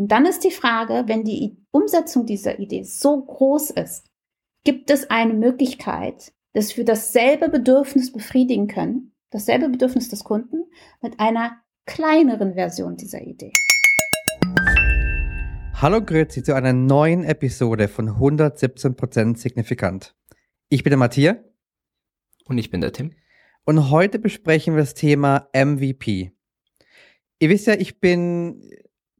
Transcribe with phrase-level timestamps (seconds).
[0.00, 4.10] Und dann ist die Frage, wenn die Umsetzung dieser Idee so groß ist,
[4.64, 10.64] gibt es eine Möglichkeit, dass wir dasselbe Bedürfnis befriedigen können, dasselbe Bedürfnis des Kunden,
[11.02, 13.52] mit einer kleineren Version dieser Idee.
[15.74, 20.16] Hallo Grüezi zu einer neuen Episode von 117% Signifikant.
[20.70, 21.36] Ich bin der Matthias.
[22.46, 23.12] Und ich bin der Tim.
[23.66, 26.32] Und heute besprechen wir das Thema MVP.
[27.38, 28.62] Ihr wisst ja, ich bin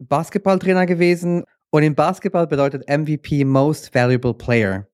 [0.01, 4.87] Basketballtrainer gewesen und im Basketball bedeutet MVP Most Valuable Player.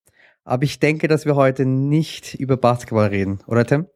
[0.44, 3.86] Aber ich denke, dass wir heute nicht über Basketball reden, oder Tim?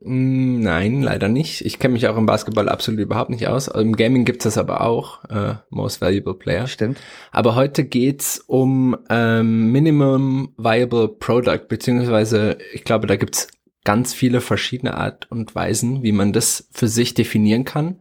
[0.00, 1.64] Mm, nein, leider nicht.
[1.64, 3.68] Ich kenne mich auch im Basketball absolut überhaupt nicht aus.
[3.68, 6.66] Im Gaming gibt es das aber auch, äh, Most Valuable Player.
[6.66, 7.00] Stimmt.
[7.32, 13.48] Aber heute geht's um ähm, Minimum Viable Product, beziehungsweise ich glaube, da gibt's
[13.84, 17.96] ganz viele verschiedene Art und Weisen, wie man das für sich definieren kann.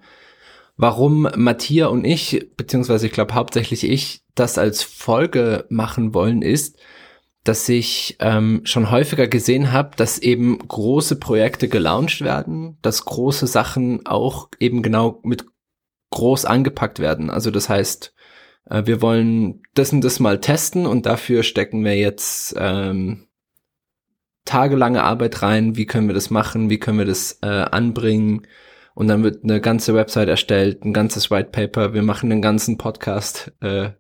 [0.82, 6.80] Warum Matthias und ich, beziehungsweise ich glaube hauptsächlich ich, das als Folge machen wollen, ist,
[7.44, 13.46] dass ich ähm, schon häufiger gesehen habe, dass eben große Projekte gelauncht werden, dass große
[13.46, 15.48] Sachen auch eben genau mit
[16.12, 17.30] groß angepackt werden.
[17.30, 18.14] Also das heißt,
[18.70, 23.28] äh, wir wollen das und das mal testen und dafür stecken wir jetzt ähm,
[24.46, 25.76] tagelange Arbeit rein.
[25.76, 26.70] Wie können wir das machen?
[26.70, 28.48] Wie können wir das äh, anbringen?
[29.00, 31.94] Und dann wird eine ganze Website erstellt, ein ganzes White Paper.
[31.94, 33.92] Wir machen einen ganzen Podcast äh,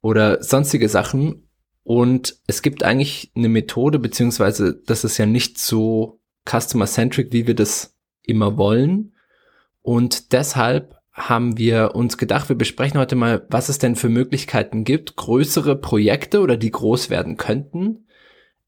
[0.00, 1.50] oder sonstige Sachen
[1.82, 7.54] und es gibt eigentlich eine Methode, beziehungsweise das ist ja nicht so customer-centric, wie wir
[7.54, 9.12] das immer wollen.
[9.82, 14.84] Und deshalb haben wir uns gedacht, wir besprechen heute mal, was es denn für Möglichkeiten
[14.84, 18.06] gibt, größere Projekte oder die groß werden könnten,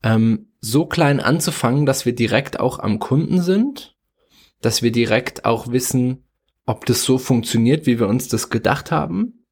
[0.02, 3.94] ähm, so klein anzufangen, dass wir direkt auch am Kunden sind,
[4.60, 6.24] dass wir direkt auch wissen,
[6.66, 9.44] ob das so funktioniert, wie wir uns das gedacht haben.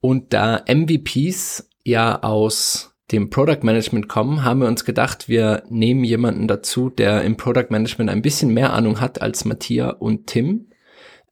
[0.00, 6.04] Und da MVPs ja aus dem Product Management kommen, haben wir uns gedacht, wir nehmen
[6.04, 10.70] jemanden dazu, der im Product Management ein bisschen mehr Ahnung hat als Matthias und Tim,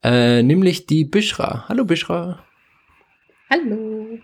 [0.03, 1.65] äh, nämlich die Bishra.
[1.67, 2.43] Hallo Bishra.
[3.49, 4.19] Hallo.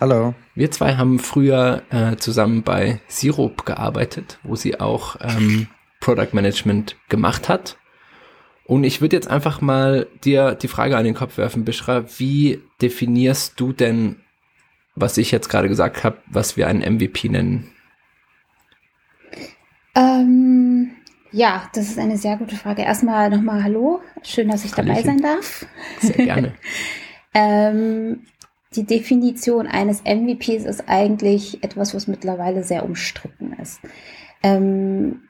[0.00, 0.34] Hallo.
[0.54, 5.68] Wir zwei haben früher äh, zusammen bei Sirup gearbeitet, wo sie auch ähm,
[6.06, 7.78] Product Management gemacht hat.
[8.64, 12.62] Und ich würde jetzt einfach mal dir die Frage an den Kopf werfen, Bishra, wie
[12.80, 14.20] definierst du denn
[14.94, 17.72] was ich jetzt gerade gesagt habe, was wir einen MVP nennen?
[19.96, 20.92] Ähm,
[21.32, 22.82] ja, das ist eine sehr gute Frage.
[22.82, 24.00] Erstmal nochmal Hallo.
[24.22, 25.66] Schön, dass ich dabei sein darf.
[26.00, 26.54] Sehr gerne.
[27.34, 28.22] ähm,
[28.76, 33.80] die Definition eines MVPs ist eigentlich etwas, was mittlerweile sehr umstritten ist.
[34.42, 35.22] Ähm,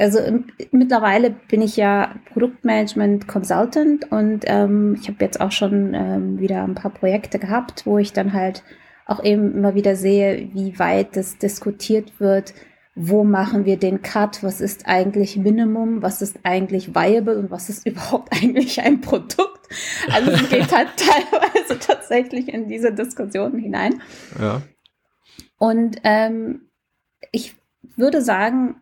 [0.00, 5.92] also im, mittlerweile bin ich ja Produktmanagement Consultant und ähm, ich habe jetzt auch schon
[5.94, 8.64] ähm, wieder ein paar Projekte gehabt, wo ich dann halt
[9.06, 12.54] auch eben immer wieder sehe, wie weit das diskutiert wird.
[12.94, 14.42] Wo machen wir den Cut?
[14.42, 16.02] Was ist eigentlich Minimum?
[16.02, 17.38] Was ist eigentlich viable?
[17.38, 19.68] Und was ist überhaupt eigentlich ein Produkt?
[20.12, 24.00] Also es geht halt teilweise tatsächlich in diese Diskussionen hinein.
[24.40, 24.62] Ja.
[25.58, 26.70] Und ähm,
[27.32, 27.56] ich
[27.96, 28.80] würde sagen,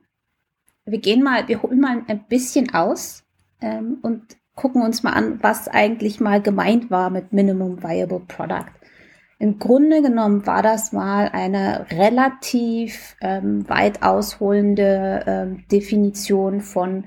[0.90, 3.24] wir gehen mal, wir holen mal ein bisschen aus
[3.60, 8.72] ähm, und gucken uns mal an, was eigentlich mal gemeint war mit Minimum Viable Product.
[9.38, 17.04] Im Grunde genommen war das mal eine relativ ähm, weit ausholende ähm, Definition von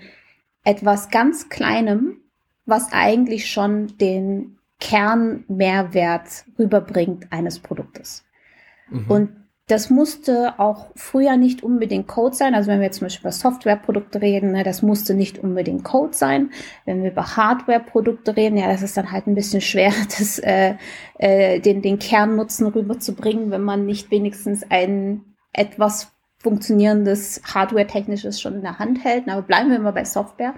[0.63, 2.21] etwas ganz Kleinem,
[2.65, 8.23] was eigentlich schon den Kernmehrwert rüberbringt eines Produktes.
[8.89, 9.05] Mhm.
[9.09, 9.40] Und
[9.71, 12.55] das musste auch früher nicht unbedingt Code sein.
[12.55, 16.51] Also wenn wir zum Beispiel über Softwareprodukte reden, ne, das musste nicht unbedingt Code sein.
[16.83, 20.75] Wenn wir über Hardwareprodukte reden, ja, das ist dann halt ein bisschen schwer, das, äh,
[21.19, 25.23] äh, den, den Kernnutzen rüberzubringen, wenn man nicht wenigstens ein
[25.53, 29.29] etwas funktionierendes Hardware-technisches schon in der Hand hält.
[29.29, 30.53] Aber bleiben wir mal bei Software.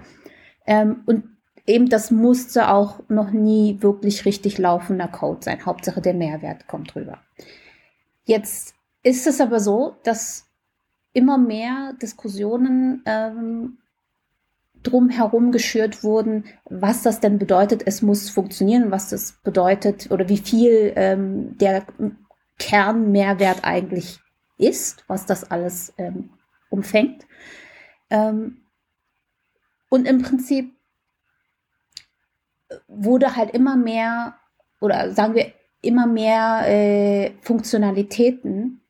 [0.66, 1.22] Ähm, und
[1.68, 5.64] eben das musste auch noch nie wirklich richtig laufender Code sein.
[5.64, 7.18] Hauptsache der Mehrwert kommt rüber.
[8.24, 8.73] Jetzt
[9.04, 10.46] ist es aber so, dass
[11.12, 13.78] immer mehr Diskussionen ähm,
[14.82, 20.38] drumherum geschürt wurden, was das denn bedeutet, es muss funktionieren, was das bedeutet oder wie
[20.38, 21.86] viel ähm, der
[22.58, 24.20] Kernmehrwert eigentlich
[24.58, 26.30] ist, was das alles ähm,
[26.70, 27.26] umfängt.
[28.10, 28.62] Ähm,
[29.88, 30.72] und im Prinzip
[32.88, 34.36] wurde halt immer mehr
[34.80, 38.80] oder sagen wir immer mehr äh, Funktionalitäten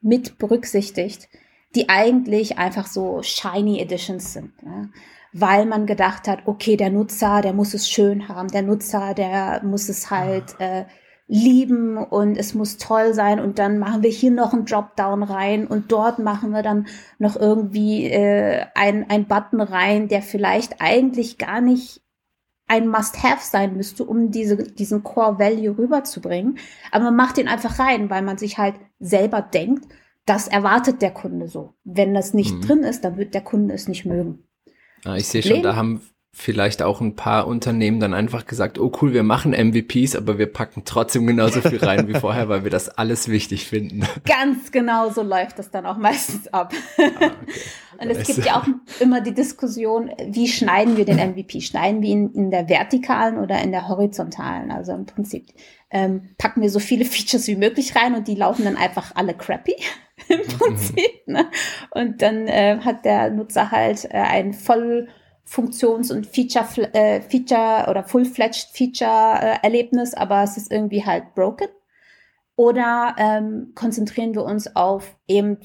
[0.00, 1.28] mit berücksichtigt,
[1.74, 4.62] die eigentlich einfach so shiny Editions sind.
[4.62, 4.90] Ne?
[5.32, 9.62] weil man gedacht hat, okay, der Nutzer, der muss es schön haben, der Nutzer, der
[9.64, 10.86] muss es halt äh,
[11.28, 15.66] lieben und es muss toll sein und dann machen wir hier noch einen Dropdown rein
[15.66, 16.88] und dort machen wir dann
[17.18, 22.02] noch irgendwie äh, ein, ein Button rein, der vielleicht eigentlich gar nicht
[22.70, 26.58] ein Must-Have sein müsste, um diese, diesen Core-Value rüberzubringen.
[26.92, 29.92] Aber man macht den einfach rein, weil man sich halt selber denkt,
[30.24, 31.74] das erwartet der Kunde so.
[31.82, 32.60] Wenn das nicht mhm.
[32.60, 34.44] drin ist, dann wird der Kunde es nicht mögen.
[35.04, 36.00] Ah, ich sehe schon, da haben
[36.32, 40.46] vielleicht auch ein paar Unternehmen dann einfach gesagt, oh cool, wir machen MVPs, aber wir
[40.46, 44.06] packen trotzdem genauso viel rein wie vorher, weil wir das alles wichtig finden.
[44.24, 46.72] Ganz genau so läuft das dann auch meistens ab.
[46.96, 47.30] Ah, okay.
[47.98, 48.66] Und es gibt ja auch
[49.00, 51.60] immer die Diskussion, wie schneiden wir den MVP?
[51.60, 54.70] Schneiden wir ihn in der vertikalen oder in der horizontalen?
[54.70, 55.48] Also im Prinzip
[55.90, 59.34] ähm, packen wir so viele Features wie möglich rein und die laufen dann einfach alle
[59.34, 59.74] crappy
[60.28, 60.58] im mhm.
[60.58, 61.26] Prinzip.
[61.26, 61.46] Ne?
[61.90, 65.08] Und dann äh, hat der Nutzer halt äh, ein voll
[65.44, 71.68] Funktions- und Feature, äh, Feature oder Full-Fledged Feature-Erlebnis, aber es ist irgendwie halt broken?
[72.56, 75.58] Oder ähm, konzentrieren wir uns auf eben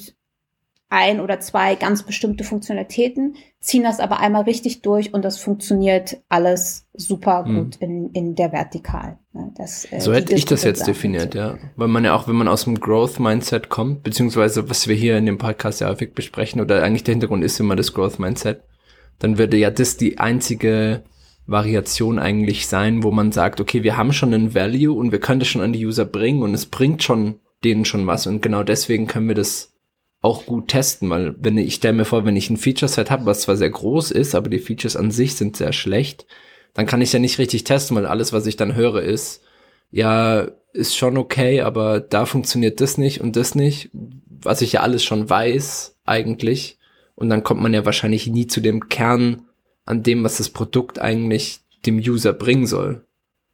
[0.90, 6.18] ein oder zwei ganz bestimmte Funktionalitäten, ziehen das aber einmal richtig durch und das funktioniert
[6.30, 7.56] alles super hm.
[7.56, 9.18] gut in, in der Vertikal.
[9.58, 11.58] Das, äh, so hätte ich das jetzt definiert, ja.
[11.76, 15.26] Weil man ja auch, wenn man aus dem Growth-Mindset kommt, beziehungsweise was wir hier in
[15.26, 18.64] dem Podcast ja häufig besprechen, oder eigentlich der Hintergrund ist immer das Growth-Mindset,
[19.20, 21.04] dann würde ja das die einzige
[21.48, 25.40] Variation eigentlich sein, wo man sagt, okay, wir haben schon einen Value und wir können
[25.40, 28.64] das schon an die User bringen und es bringt schon denen schon was und genau
[28.64, 29.74] deswegen können wir das
[30.22, 33.42] auch gut testen, weil wenn ich stelle mir vor, wenn ich ein Feature-Set habe, was
[33.42, 36.26] zwar sehr groß ist, aber die Features an sich sind sehr schlecht,
[36.74, 39.44] dann kann ich ja nicht richtig testen, weil alles, was ich dann höre, ist,
[39.92, 44.82] ja, ist schon okay, aber da funktioniert das nicht und das nicht, was ich ja
[44.82, 46.80] alles schon weiß eigentlich.
[47.16, 49.48] Und dann kommt man ja wahrscheinlich nie zu dem Kern
[49.86, 53.06] an dem, was das Produkt eigentlich dem User bringen soll.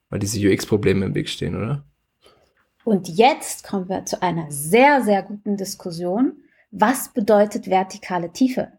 [0.09, 1.83] Weil diese UX-Probleme im Weg stehen, oder?
[2.83, 6.33] Und jetzt kommen wir zu einer sehr, sehr guten Diskussion.
[6.71, 8.71] Was bedeutet vertikale Tiefe?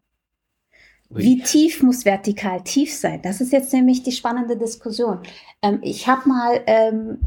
[1.14, 3.20] Wie tief muss vertikal tief sein?
[3.22, 5.18] Das ist jetzt nämlich die spannende Diskussion.
[5.60, 7.18] Ähm, ich habe mal ähm,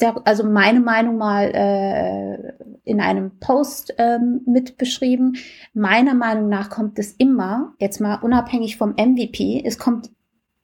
[0.00, 2.52] der, also meine Meinung mal äh,
[2.84, 5.36] in einem Post ähm, mit beschrieben.
[5.74, 10.10] Meiner Meinung nach kommt es immer, jetzt mal unabhängig vom MVP, es kommt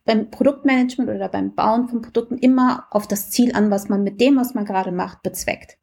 [0.05, 4.21] beim Produktmanagement oder beim Bauen von Produkten immer auf das Ziel an, was man mit
[4.21, 5.79] dem, was man gerade macht, bezweckt.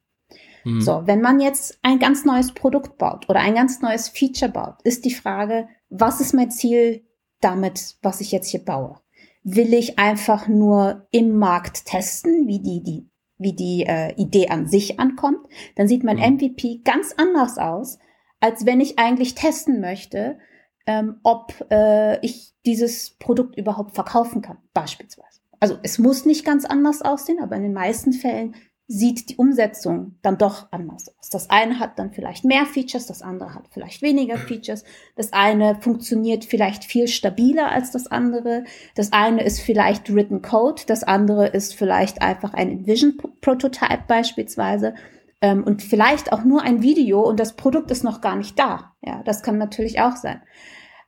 [0.64, 0.80] Mhm.
[0.80, 4.76] So, wenn man jetzt ein ganz neues Produkt baut oder ein ganz neues Feature baut,
[4.82, 7.06] ist die Frage, was ist mein Ziel
[7.40, 9.00] damit, was ich jetzt hier baue?
[9.42, 14.66] Will ich einfach nur im Markt testen, wie die, die wie die äh, Idee an
[14.66, 15.46] sich ankommt,
[15.76, 16.34] dann sieht mein mhm.
[16.34, 17.98] MVP ganz anders aus,
[18.40, 20.38] als wenn ich eigentlich testen möchte,
[20.86, 25.40] ähm, ob äh, ich dieses Produkt überhaupt verkaufen kann, beispielsweise.
[25.60, 28.54] Also es muss nicht ganz anders aussehen, aber in den meisten Fällen
[28.86, 31.30] sieht die Umsetzung dann doch anders aus.
[31.30, 34.84] Das eine hat dann vielleicht mehr Features, das andere hat vielleicht weniger Features.
[35.16, 38.64] Das eine funktioniert vielleicht viel stabiler als das andere.
[38.94, 44.94] Das eine ist vielleicht Written Code, das andere ist vielleicht einfach ein Envision Prototype beispielsweise
[45.40, 48.94] ähm, und vielleicht auch nur ein Video und das Produkt ist noch gar nicht da.
[49.02, 50.42] Ja, das kann natürlich auch sein.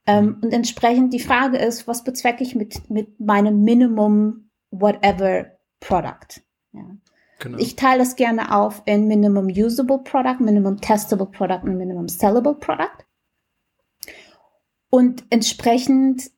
[0.07, 6.43] Ähm, und entsprechend die Frage ist, was bezwecke ich mit, mit meinem Minimum whatever Product?
[6.73, 6.83] Ja.
[7.39, 7.59] Genau.
[7.59, 12.55] Ich teile das gerne auf in Minimum Usable Product, Minimum Testable Product und Minimum Sellable
[12.55, 13.05] Product.
[14.89, 16.31] Und entsprechend,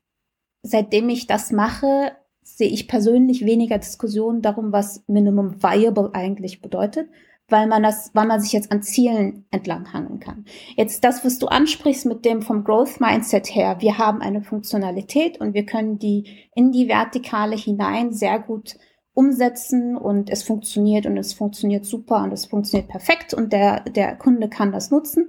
[0.62, 7.08] seitdem ich das mache, sehe ich persönlich weniger Diskussionen darum, was Minimum Viable eigentlich bedeutet,
[7.49, 10.44] weil man das, weil man sich jetzt an Zielen entlanghangeln kann.
[10.76, 15.40] Jetzt das, was du ansprichst mit dem vom Growth Mindset her, wir haben eine Funktionalität
[15.40, 18.76] und wir können die in die Vertikale hinein sehr gut
[19.18, 24.14] umsetzen und es funktioniert und es funktioniert super und es funktioniert perfekt und der, der
[24.14, 25.28] Kunde kann das nutzen.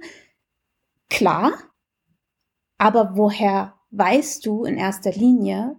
[1.08, 1.54] Klar,
[2.78, 5.74] aber woher weißt du in erster Linie,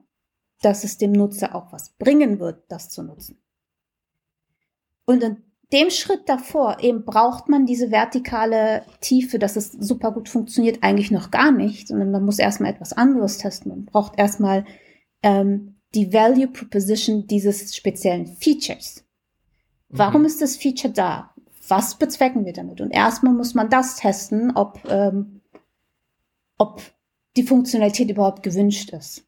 [0.62, 3.42] dass es dem Nutzer auch was bringen wird, das zu nutzen?
[5.06, 5.38] Und in
[5.72, 11.12] dem Schritt davor eben braucht man diese vertikale Tiefe, dass es super gut funktioniert, eigentlich
[11.12, 13.70] noch gar nicht, sondern man muss erstmal etwas anderes testen.
[13.70, 14.66] Man braucht erstmal
[15.24, 19.04] ähm, die Value Proposition dieses speziellen Features.
[19.90, 20.28] Warum mhm.
[20.28, 21.34] ist das Feature da?
[21.68, 22.82] Was bezwecken wir damit?
[22.82, 25.42] Und erstmal muss man das testen, ob, ähm,
[26.58, 26.82] ob
[27.38, 29.26] die Funktionalität überhaupt gewünscht ist.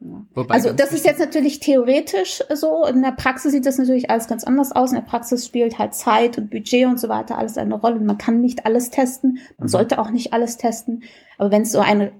[0.00, 0.44] Ja.
[0.48, 2.84] also das ist jetzt natürlich theoretisch so.
[2.86, 4.90] In der Praxis sieht das natürlich alles ganz anders aus.
[4.90, 8.00] In der Praxis spielt halt Zeit und Budget und so weiter alles eine Rolle.
[8.00, 9.38] Man kann nicht alles testen.
[9.58, 9.68] Man mhm.
[9.68, 11.04] sollte auch nicht alles testen.
[11.38, 12.10] Aber wenn es so ein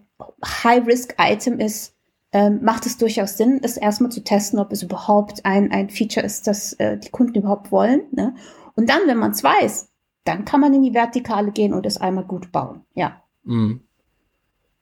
[0.44, 1.91] High-Risk-Item ist,
[2.32, 6.24] ähm, macht es durchaus Sinn, es erstmal zu testen, ob es überhaupt ein, ein Feature
[6.24, 8.02] ist, das äh, die Kunden überhaupt wollen.
[8.12, 8.34] Ne?
[8.74, 9.90] Und dann, wenn man es weiß,
[10.24, 12.82] dann kann man in die Vertikale gehen und es einmal gut bauen.
[12.94, 13.22] Ja.
[13.44, 13.82] Mhm.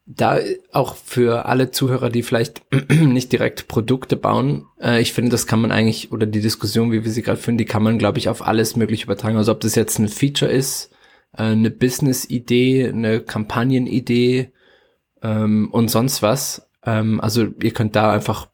[0.06, 0.38] Da
[0.72, 5.60] auch für alle Zuhörer, die vielleicht nicht direkt Produkte bauen, äh, ich finde, das kann
[5.60, 8.28] man eigentlich, oder die Diskussion, wie wir sie gerade führen, die kann man, glaube ich,
[8.28, 9.36] auf alles möglich übertragen.
[9.36, 10.90] Also ob das jetzt ein Feature ist,
[11.32, 14.52] äh, eine Business-Idee, eine Kampagnenidee
[15.22, 16.69] ähm, und sonst was.
[16.84, 18.48] Ähm, also ihr könnt da einfach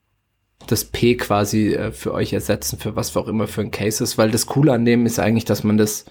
[0.66, 4.18] das P quasi äh, für euch ersetzen, für was auch immer für ein Case ist,
[4.18, 6.06] weil das Coole an dem ist eigentlich, dass man das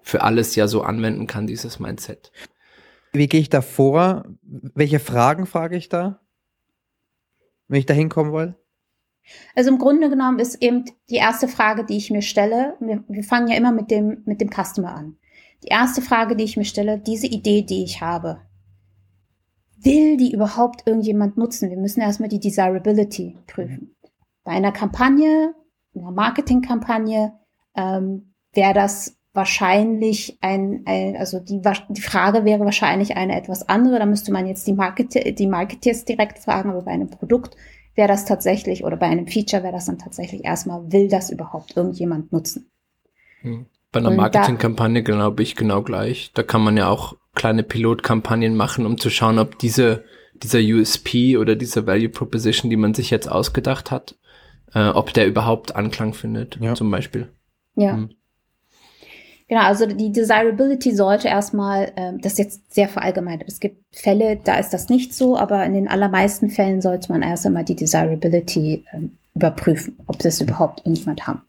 [0.00, 2.32] für alles ja so anwenden kann, dieses Mindset.
[3.12, 4.24] Wie gehe ich da vor?
[4.42, 6.20] Welche Fragen frage ich da,
[7.66, 8.54] wenn ich da hinkommen will?
[9.54, 13.24] Also im Grunde genommen ist eben die erste Frage, die ich mir stelle, wir, wir
[13.24, 15.16] fangen ja immer mit dem, mit dem Customer an.
[15.64, 18.40] Die erste Frage, die ich mir stelle, diese Idee, die ich habe,
[19.82, 21.70] will die überhaupt irgendjemand nutzen?
[21.70, 23.96] Wir müssen erstmal die Desirability prüfen.
[24.44, 25.54] Bei einer Kampagne,
[25.94, 27.32] einer Marketingkampagne,
[27.74, 33.98] ähm, wäre das wahrscheinlich ein, ein also die, die Frage wäre wahrscheinlich eine etwas andere.
[33.98, 37.56] Da müsste man jetzt die, Marketer, die Marketeers direkt fragen, aber bei einem Produkt
[37.94, 41.76] wäre das tatsächlich, oder bei einem Feature wäre das dann tatsächlich erstmal, will das überhaupt
[41.76, 42.70] irgendjemand nutzen?
[43.42, 43.66] Hm.
[43.90, 46.30] Bei einer Marketingkampagne glaube ich genau gleich.
[46.34, 50.04] Da kann man ja auch kleine Pilotkampagnen machen, um zu schauen, ob diese,
[50.34, 54.16] dieser USP oder diese Value Proposition, die man sich jetzt ausgedacht hat,
[54.74, 56.74] äh, ob der überhaupt Anklang findet, ja.
[56.74, 57.28] zum Beispiel.
[57.76, 57.92] Ja.
[57.92, 58.10] Hm.
[59.48, 63.48] Genau, also die Desirability sollte erstmal, äh, das ist jetzt sehr verallgemeinert.
[63.48, 67.22] Es gibt Fälle, da ist das nicht so, aber in den allermeisten Fällen sollte man
[67.22, 71.42] erst einmal die Desirability äh, überprüfen, ob das überhaupt irgendjemand haben.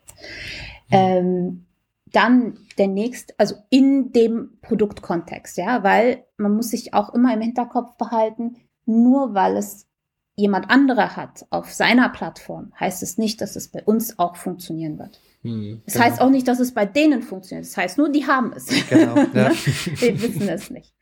[0.90, 0.92] Mhm.
[0.92, 1.66] Ähm,
[2.12, 7.42] dann der nächste, also in dem Produktkontext, ja, weil man muss sich auch immer im
[7.42, 9.88] Hinterkopf behalten, nur weil es
[10.36, 14.98] jemand anderer hat auf seiner Plattform, heißt es nicht, dass es bei uns auch funktionieren
[14.98, 15.20] wird.
[15.42, 16.06] Hm, das genau.
[16.06, 17.68] heißt auch nicht, dass es bei denen funktioniert.
[17.68, 18.68] Das heißt nur, die haben es.
[18.90, 19.52] Genau, ja.
[19.52, 20.94] wir wissen es nicht.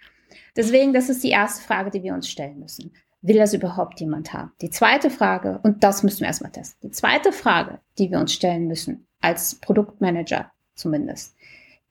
[0.55, 2.91] Deswegen, das ist die erste Frage, die wir uns stellen müssen.
[3.21, 4.51] Will das überhaupt jemand haben?
[4.61, 6.89] Die zweite Frage, und das müssen wir erstmal testen.
[6.89, 11.35] Die zweite Frage, die wir uns stellen müssen, als Produktmanager zumindest,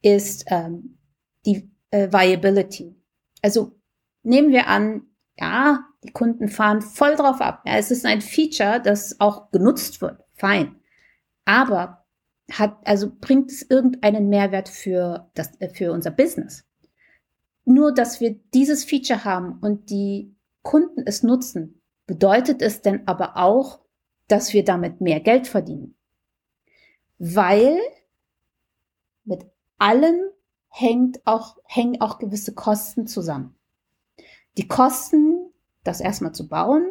[0.02, 0.98] ist ähm,
[1.44, 2.94] die äh, Viability.
[3.42, 3.78] Also
[4.22, 5.02] nehmen wir an,
[5.38, 7.62] ja, die Kunden fahren voll drauf ab.
[7.66, 10.22] Ja, es ist ein Feature, das auch genutzt wird.
[10.34, 10.76] Fein.
[11.44, 12.04] Aber
[12.50, 16.64] hat, also bringt es irgendeinen Mehrwert für das, äh, für unser Business.
[17.64, 23.36] Nur, dass wir dieses Feature haben und die Kunden es nutzen, bedeutet es denn aber
[23.36, 23.80] auch,
[24.28, 25.96] dass wir damit mehr Geld verdienen.
[27.18, 27.78] Weil
[29.78, 30.16] allem
[30.68, 33.54] hängt auch, hängen auch gewisse Kosten zusammen.
[34.56, 35.52] Die Kosten,
[35.84, 36.90] das erstmal zu bauen,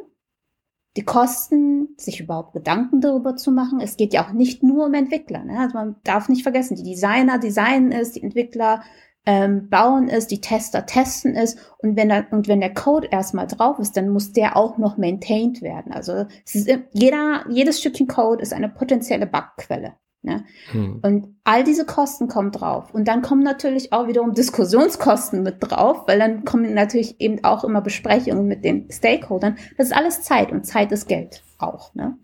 [0.97, 3.81] die Kosten, sich überhaupt Gedanken darüber zu machen.
[3.81, 5.43] Es geht ja auch nicht nur um Entwickler.
[5.43, 5.59] Ne?
[5.59, 8.81] Also man darf nicht vergessen, die Designer designen es, die Entwickler
[9.25, 13.47] ähm, bauen es, die Tester testen es und wenn, da, und wenn der Code erstmal
[13.47, 15.91] drauf ist, dann muss der auch noch maintained werden.
[15.91, 19.95] Also es ist, jeder, jedes Stückchen Code ist eine potenzielle Bugquelle.
[20.25, 20.43] Ne?
[20.71, 20.99] Hm.
[21.03, 22.93] Und all diese Kosten kommen drauf.
[22.93, 27.63] Und dann kommen natürlich auch wiederum Diskussionskosten mit drauf, weil dann kommen natürlich eben auch
[27.63, 29.57] immer Besprechungen mit den Stakeholdern.
[29.77, 31.93] Das ist alles Zeit und Zeit ist Geld auch.
[31.93, 32.17] Ne?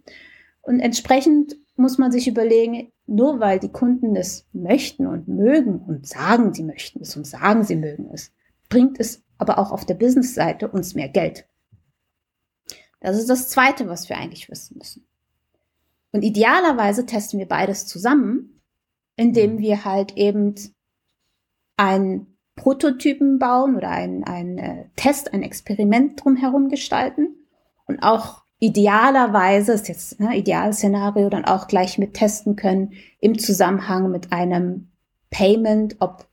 [0.62, 6.08] Und entsprechend muss man sich überlegen, nur weil die Kunden es möchten und mögen und
[6.08, 8.32] sagen, sie möchten es und sagen, sie mögen es,
[8.68, 11.48] bringt es aber auch auf der Business-Seite uns mehr Geld.
[13.00, 15.08] Das ist das Zweite, was wir eigentlich wissen müssen.
[16.12, 18.62] Und idealerweise testen wir beides zusammen,
[19.16, 19.60] indem mhm.
[19.60, 20.56] wir halt eben
[21.78, 27.36] einen Prototypen bauen oder ein, ein äh, Test, ein Experiment drumherum gestalten
[27.86, 34.12] und auch idealerweise, ist jetzt ne, Idealszenario, dann auch gleich mit testen können im Zusammenhang
[34.12, 34.92] mit einem
[35.32, 36.28] Payment, ob,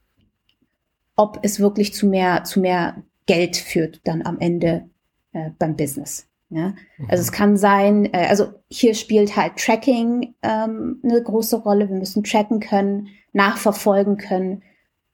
[1.17, 4.91] ob es wirklich zu mehr, zu mehr Geld führt dann am Ende
[5.33, 6.28] äh, beim Business.
[6.50, 6.75] Ja?
[7.09, 7.35] Also es mhm.
[7.35, 11.88] kann sein, äh, also hier spielt halt Tracking ähm, eine große Rolle.
[11.88, 14.62] Wir müssen tracken können, nachverfolgen können,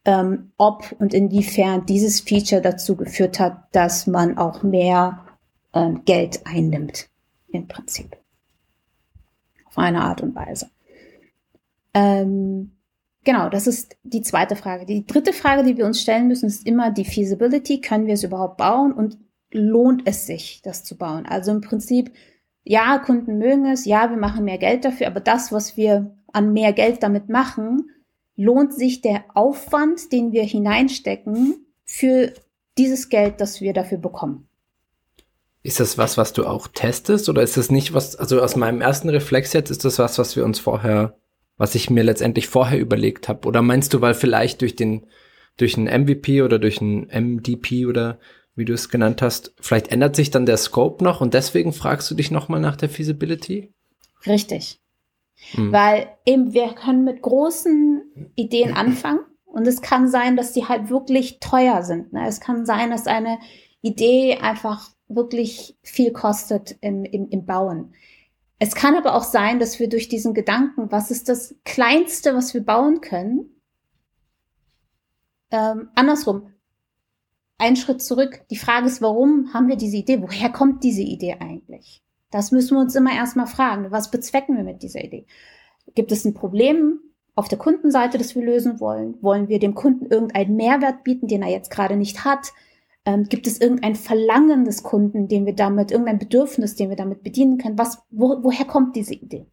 [0.04, 5.24] ähm, ob und inwiefern dieses Feature dazu geführt hat, dass man auch mehr
[5.72, 7.08] ähm, Geld einnimmt,
[7.48, 8.16] im Prinzip.
[9.64, 10.70] Auf eine Art und Weise.
[11.94, 12.72] Ähm,
[13.24, 14.84] genau, das ist die zweite Frage.
[14.84, 17.80] Die dritte Frage, die wir uns stellen müssen, ist immer die Feasibility.
[17.80, 18.92] Können wir es überhaupt bauen?
[18.92, 19.18] Und
[19.54, 21.24] lohnt es sich, das zu bauen.
[21.26, 22.12] Also im Prinzip,
[22.64, 26.52] ja, Kunden mögen es, ja, wir machen mehr Geld dafür, aber das, was wir an
[26.52, 27.90] mehr Geld damit machen,
[28.36, 32.32] lohnt sich der Aufwand, den wir hineinstecken, für
[32.76, 34.48] dieses Geld, das wir dafür bekommen.
[35.62, 38.80] Ist das was, was du auch testest oder ist das nicht was, also aus meinem
[38.80, 41.16] ersten Reflex jetzt ist das was, was wir uns vorher,
[41.56, 43.46] was ich mir letztendlich vorher überlegt habe?
[43.46, 45.06] Oder meinst du, weil vielleicht durch den,
[45.56, 48.18] durch einen MVP oder durch einen MDP oder
[48.56, 52.10] wie du es genannt hast, vielleicht ändert sich dann der Scope noch und deswegen fragst
[52.10, 53.72] du dich nochmal nach der Feasibility?
[54.26, 54.80] Richtig.
[55.52, 55.72] Hm.
[55.72, 60.90] Weil eben wir können mit großen Ideen anfangen und es kann sein, dass die halt
[60.90, 62.12] wirklich teuer sind.
[62.12, 62.26] Ne?
[62.26, 63.38] Es kann sein, dass eine
[63.82, 67.92] Idee einfach wirklich viel kostet im, im, im Bauen.
[68.58, 72.54] Es kann aber auch sein, dass wir durch diesen Gedanken, was ist das Kleinste, was
[72.54, 73.50] wir bauen können,
[75.50, 76.53] ähm, andersrum,
[77.64, 78.42] einen Schritt zurück.
[78.50, 80.20] Die Frage ist, warum haben wir diese Idee?
[80.20, 82.02] Woher kommt diese Idee eigentlich?
[82.30, 83.90] Das müssen wir uns immer erstmal fragen.
[83.90, 85.26] Was bezwecken wir mit dieser Idee?
[85.94, 87.00] Gibt es ein Problem
[87.34, 89.16] auf der Kundenseite, das wir lösen wollen?
[89.22, 92.52] Wollen wir dem Kunden irgendeinen Mehrwert bieten, den er jetzt gerade nicht hat?
[93.06, 97.22] Ähm, gibt es irgendein Verlangen des Kunden, den wir damit, irgendein Bedürfnis, den wir damit
[97.22, 97.78] bedienen können?
[97.78, 99.46] Was, wo, woher kommt diese Idee?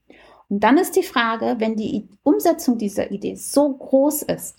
[0.49, 4.57] Und dann ist die Frage, wenn die Umsetzung dieser Idee so groß ist,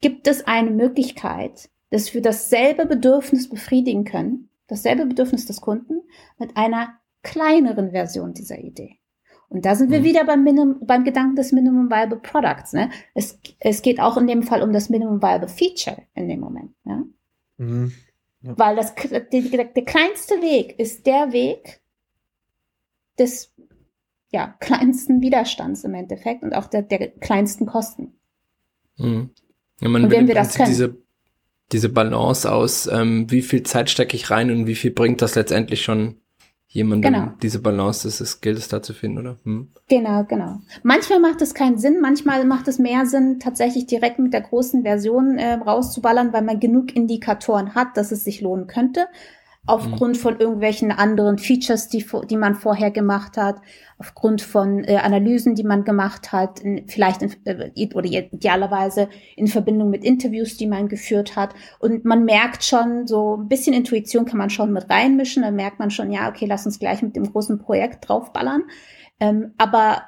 [0.00, 6.02] gibt es eine Möglichkeit, dass wir dasselbe Bedürfnis befriedigen können, dasselbe Bedürfnis des Kunden
[6.38, 8.98] mit einer kleineren Version dieser Idee.
[9.48, 10.04] Und da sind wir mhm.
[10.04, 12.74] wieder beim, Minimum, beim Gedanken des Minimum Viable Products.
[12.74, 12.90] Ne?
[13.14, 16.74] Es, es geht auch in dem Fall um das Minimum Viable Feature in dem Moment.
[16.84, 17.02] Ja?
[17.56, 17.92] Mhm.
[18.42, 18.58] Ja.
[18.58, 18.94] Weil das,
[19.32, 21.80] die, der kleinste Weg ist der Weg
[23.18, 23.54] des
[24.32, 28.18] ja, kleinsten Widerstands im Endeffekt und auch der, der kleinsten Kosten.
[28.98, 29.30] Mhm.
[29.80, 30.68] Ja, man und wenn wir das können.
[30.68, 31.05] Diese,
[31.72, 35.34] diese Balance aus, ähm, wie viel Zeit stecke ich rein und wie viel bringt das
[35.34, 36.20] letztendlich schon
[36.68, 37.32] jemandem genau.
[37.42, 39.36] diese Balance, das ist, gilt es da zu finden, oder?
[39.44, 39.72] Hm.
[39.88, 40.60] Genau, genau.
[40.82, 44.82] Manchmal macht es keinen Sinn, manchmal macht es mehr Sinn, tatsächlich direkt mit der großen
[44.82, 49.06] Version äh, rauszuballern, weil man genug Indikatoren hat, dass es sich lohnen kötte
[49.66, 50.20] aufgrund mhm.
[50.20, 53.56] von irgendwelchen anderen Features, die, die man vorher gemacht hat,
[53.98, 59.48] aufgrund von äh, Analysen, die man gemacht hat, in, vielleicht in, äh, oder idealerweise in
[59.48, 61.54] Verbindung mit Interviews, die man geführt hat.
[61.78, 65.78] Und man merkt schon, so ein bisschen Intuition kann man schon mit reinmischen, dann merkt
[65.78, 68.64] man schon, ja, okay, lass uns gleich mit dem großen Projekt draufballern.
[69.18, 70.02] Ähm, aber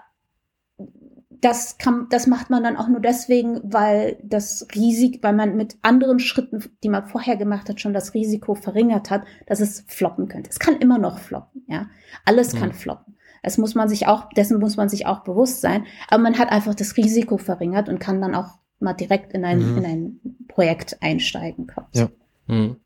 [1.40, 5.76] das kann, das macht man dann auch nur deswegen, weil das Risiko, weil man mit
[5.82, 10.28] anderen Schritten, die man vorher gemacht hat, schon das Risiko verringert hat, dass es floppen
[10.28, 10.50] könnte.
[10.50, 11.86] Es kann immer noch floppen, ja.
[12.24, 12.60] Alles ja.
[12.60, 13.16] kann floppen.
[13.42, 15.86] Das muss man sich auch, dessen muss man sich auch bewusst sein.
[16.08, 19.58] Aber man hat einfach das Risiko verringert und kann dann auch mal direkt in ein,
[19.58, 19.78] mhm.
[19.78, 21.70] in ein Projekt einsteigen.
[21.94, 22.10] Ja.
[22.46, 22.76] Mhm.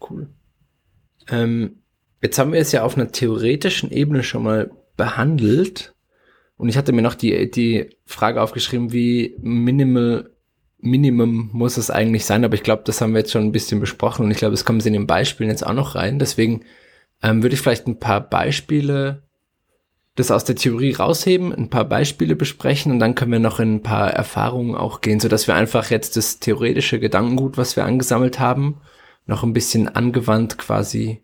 [0.00, 0.28] Cool.
[1.28, 1.82] Ähm,
[2.22, 5.95] jetzt haben wir es ja auf einer theoretischen Ebene schon mal behandelt.
[6.56, 10.30] Und ich hatte mir noch die, die Frage aufgeschrieben, wie minimal,
[10.78, 13.80] Minimum muss es eigentlich sein, aber ich glaube, das haben wir jetzt schon ein bisschen
[13.80, 16.18] besprochen und ich glaube, es kommen in den Beispielen jetzt auch noch rein.
[16.18, 16.64] Deswegen
[17.22, 19.22] ähm, würde ich vielleicht ein paar Beispiele
[20.16, 23.76] das aus der Theorie rausheben, ein paar Beispiele besprechen und dann können wir noch in
[23.76, 27.84] ein paar Erfahrungen auch gehen, so dass wir einfach jetzt das theoretische Gedankengut, was wir
[27.84, 28.80] angesammelt haben,
[29.26, 31.22] noch ein bisschen angewandt quasi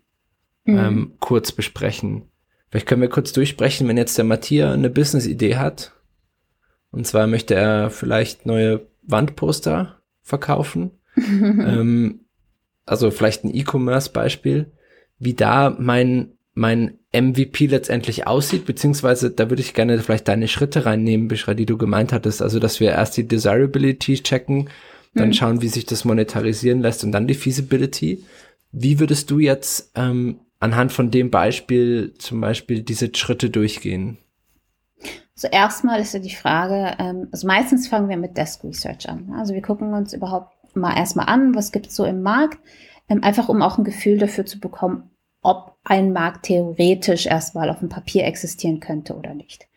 [0.65, 0.77] mhm.
[0.77, 2.29] ähm, kurz besprechen.
[2.73, 5.91] Vielleicht können wir kurz durchsprechen, wenn jetzt der Matthias eine Business-Idee hat.
[6.89, 10.89] Und zwar möchte er vielleicht neue Wandposter verkaufen.
[11.15, 12.21] ähm,
[12.87, 14.71] also vielleicht ein E-Commerce-Beispiel,
[15.19, 20.87] wie da mein, mein MVP letztendlich aussieht, beziehungsweise da würde ich gerne vielleicht deine Schritte
[20.87, 22.41] reinnehmen, Bishra, die du gemeint hattest.
[22.41, 24.71] Also, dass wir erst die Desirability checken,
[25.13, 25.33] dann mhm.
[25.33, 28.23] schauen, wie sich das monetarisieren lässt und dann die Feasibility.
[28.71, 34.17] Wie würdest du jetzt ähm, anhand von dem Beispiel zum Beispiel diese Schritte durchgehen?
[35.35, 39.33] So erstmal ist ja die Frage, ähm, also meistens fangen wir mit Desk Research an.
[39.37, 42.59] Also wir gucken uns überhaupt mal erstmal an, was gibt es so im Markt,
[43.09, 45.09] ähm, einfach um auch ein Gefühl dafür zu bekommen,
[45.41, 49.67] ob ein Markt theoretisch erstmal auf dem Papier existieren könnte oder nicht.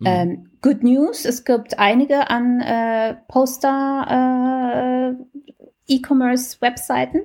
[0.00, 0.06] Mhm.
[0.06, 7.22] Ähm, good News, es gibt einige an äh, Poster äh, E-Commerce-Webseiten.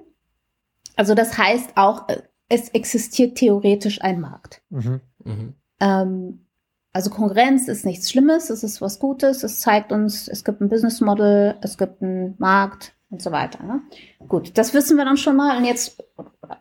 [0.96, 4.62] Also das heißt auch, äh, es existiert theoretisch ein Markt.
[4.70, 5.02] Mhm.
[5.24, 5.54] Mhm.
[5.80, 6.46] Ähm,
[6.92, 10.70] also Konkurrenz ist nichts Schlimmes, es ist was Gutes, es zeigt uns, es gibt ein
[10.70, 13.64] Business Model, es gibt einen Markt und so weiter.
[13.64, 13.82] Ne?
[14.28, 16.04] Gut, das wissen wir dann schon mal und jetzt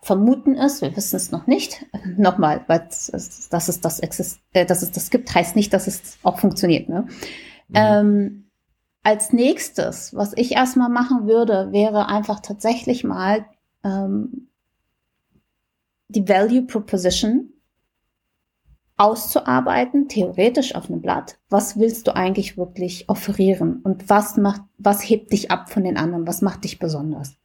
[0.03, 1.87] vermuten es, wir wissen es noch nicht.
[2.17, 3.09] Nochmal, weil dass
[3.69, 6.91] es das exist äh, dass es das gibt, heißt nicht, dass es auch funktioniert.
[6.91, 7.07] Ne?
[7.69, 7.75] Mhm.
[7.75, 8.51] Ähm,
[9.03, 13.47] als nächstes, was ich erstmal machen würde, wäre einfach tatsächlich mal
[13.83, 14.48] ähm,
[16.09, 17.53] die Value Proposition
[18.97, 21.39] auszuarbeiten, theoretisch auf einem Blatt.
[21.49, 23.81] Was willst du eigentlich wirklich offerieren?
[23.83, 26.27] Und was macht, was hebt dich ab von den anderen?
[26.27, 27.37] Was macht dich besonders?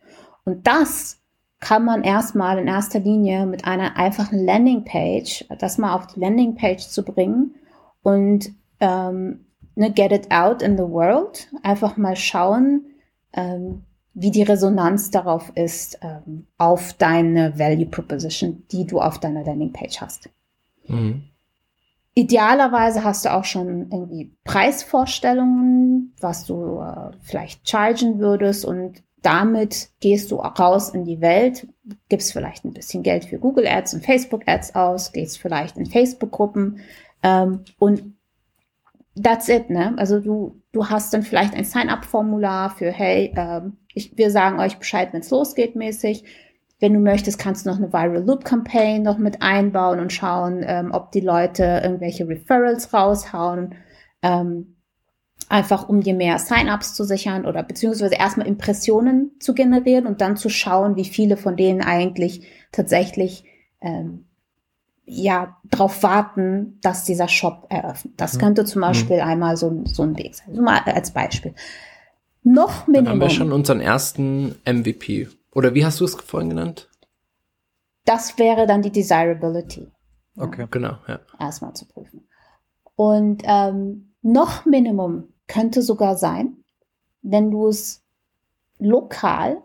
[0.46, 1.22] Und das
[1.60, 6.90] kann man erstmal in erster Linie mit einer einfachen Landingpage, das mal auf die Landingpage
[6.90, 7.56] zu bringen
[8.02, 8.50] und
[8.82, 9.46] ähm,
[9.76, 12.88] ne, get it out in the world, einfach mal schauen,
[13.32, 19.44] ähm, wie die Resonanz darauf ist, ähm, auf deine Value Proposition, die du auf deiner
[19.44, 20.30] Landingpage hast.
[20.88, 21.24] Mhm.
[22.16, 29.90] Idealerweise hast du auch schon irgendwie Preisvorstellungen, was du äh, vielleicht chargen würdest und damit
[30.00, 31.66] gehst du raus in die Welt,
[32.10, 35.88] gibst vielleicht ein bisschen Geld für Google Ads und Facebook Ads aus, gehst vielleicht in
[35.88, 36.82] Facebook-Gruppen
[37.24, 38.14] ähm, und
[39.22, 39.94] that's it, ne?
[39.98, 44.78] Also du, du hast dann vielleicht ein Sign-up-Formular für, hey, ähm, ich, wir sagen euch
[44.78, 46.24] Bescheid, wenn es losgeht mäßig.
[46.80, 50.64] Wenn du möchtest, kannst du noch eine Viral Loop Campaign noch mit einbauen und schauen,
[50.66, 53.76] ähm, ob die Leute irgendwelche Referrals raushauen.
[54.22, 54.76] Ähm,
[55.50, 60.36] einfach um dir mehr Sign-ups zu sichern oder beziehungsweise erstmal Impressionen zu generieren und dann
[60.36, 63.46] zu schauen, wie viele von denen eigentlich tatsächlich
[63.82, 64.26] ähm,
[65.06, 68.14] ja darauf warten, dass dieser Shop eröffnet.
[68.18, 68.82] Das könnte zum.
[68.82, 69.24] Beispiel mhm.
[69.24, 70.50] einmal so, so ein Weg sein.
[70.50, 71.54] Also mal als Beispiel.
[72.44, 73.06] Noch Minimum.
[73.06, 75.30] Dann haben wir schon unseren ersten MVP.
[75.52, 76.90] Oder wie hast du es vorhin genannt?
[78.06, 79.90] Das wäre dann die Desirability.
[80.38, 80.68] Okay, ja.
[80.70, 80.98] genau.
[81.08, 81.20] Ja.
[81.40, 82.28] Erstmal zu prüfen.
[82.96, 86.58] Und ähm, noch Minimum könnte sogar sein,
[87.22, 88.04] wenn du es
[88.80, 89.62] lokal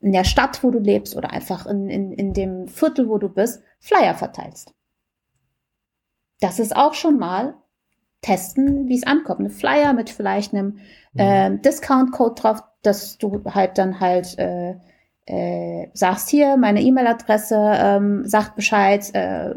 [0.00, 3.28] in der Stadt, wo du lebst oder einfach in, in, in dem Viertel, wo du
[3.28, 4.74] bist, Flyer verteilst.
[6.40, 7.54] Das ist auch schon mal
[8.22, 9.40] testen, wie es ankommt.
[9.40, 10.78] Eine Flyer mit vielleicht einem
[11.16, 14.74] äh, Discount-Code drauf, dass du halt dann halt äh,
[15.26, 19.54] äh, sagst hier meine E-Mail-Adresse, ähm, sagt Bescheid, äh,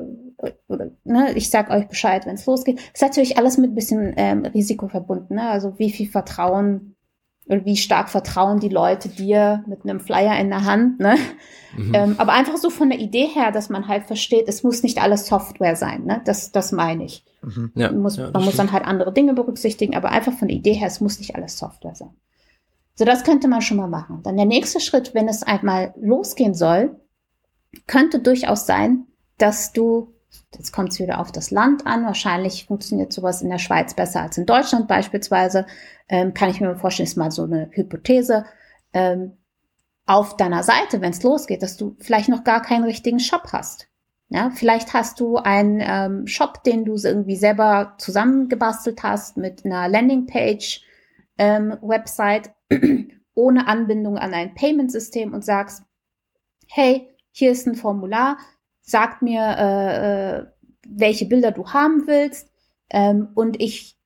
[0.68, 2.80] oder ne, ich sag euch Bescheid, wenn es losgeht.
[2.94, 5.36] Ist natürlich alles mit ein bisschen ähm, Risiko verbunden.
[5.36, 5.50] Ne?
[5.50, 6.96] Also wie viel Vertrauen
[7.50, 11.00] wie stark vertrauen die Leute dir mit einem Flyer in der Hand.
[11.00, 11.16] Ne?
[11.76, 11.94] Mhm.
[11.94, 15.02] Ähm, aber einfach so von der Idee her, dass man halt versteht, es muss nicht
[15.02, 16.06] alles Software sein.
[16.06, 16.22] Ne?
[16.26, 17.26] Das, das meine ich.
[17.42, 17.72] Mhm.
[17.76, 20.58] Ja, man muss, ja, man muss dann halt andere Dinge berücksichtigen, aber einfach von der
[20.58, 22.14] Idee her, es muss nicht alles Software sein.
[22.96, 24.22] So, das könnte man schon mal machen.
[24.24, 27.00] Dann der nächste Schritt, wenn es einmal losgehen soll,
[27.88, 29.06] könnte durchaus sein,
[29.38, 30.14] dass du
[30.54, 32.06] Jetzt kommt es wieder auf das Land an.
[32.06, 35.66] Wahrscheinlich funktioniert sowas in der Schweiz besser als in Deutschland beispielsweise.
[36.08, 38.46] Ähm, kann ich mir vorstellen, ist mal so eine Hypothese.
[38.94, 39.38] Ähm,
[40.06, 43.88] auf deiner Seite, wenn es losgeht, dass du vielleicht noch gar keinen richtigen Shop hast.
[44.30, 49.88] Ja, vielleicht hast du einen ähm, Shop, den du irgendwie selber zusammengebastelt hast mit einer
[49.88, 50.84] Landingpage,
[51.38, 52.52] ähm, Website
[53.34, 55.84] ohne Anbindung an ein Payment-System und sagst,
[56.68, 58.38] hey, hier ist ein Formular,
[58.90, 60.46] sag mir, äh, äh,
[60.88, 62.50] welche Bilder du haben willst
[62.90, 63.98] ähm, und ich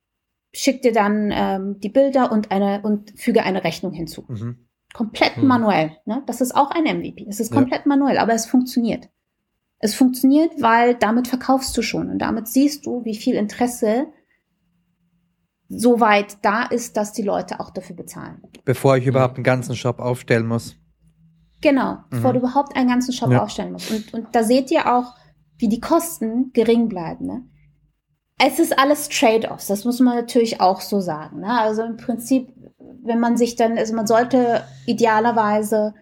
[0.52, 4.24] schicke dir dann ähm, die Bilder und eine und füge eine Rechnung hinzu.
[4.28, 4.66] Mhm.
[4.92, 5.46] Komplett mhm.
[5.46, 5.96] manuell.
[6.04, 6.22] Ne?
[6.26, 7.26] Das ist auch ein MVP.
[7.28, 7.88] Es ist komplett ja.
[7.88, 9.08] manuell, aber es funktioniert.
[9.78, 14.06] Es funktioniert, weil damit verkaufst du schon und damit siehst du, wie viel Interesse
[15.68, 18.42] so weit da ist, dass die Leute auch dafür bezahlen.
[18.64, 20.76] Bevor ich überhaupt einen ganzen Shop aufstellen muss.
[21.64, 22.34] Genau, bevor mhm.
[22.34, 23.42] du überhaupt einen ganzen Shop ja.
[23.42, 23.90] aufstellen musst.
[23.90, 25.14] Und, und da seht ihr auch,
[25.56, 27.24] wie die Kosten gering bleiben.
[27.24, 27.42] Ne?
[28.38, 31.40] Es ist alles Trade-offs, das muss man natürlich auch so sagen.
[31.40, 31.48] Ne?
[31.48, 32.52] Also im Prinzip,
[33.02, 35.94] wenn man sich dann, also man sollte idealerweise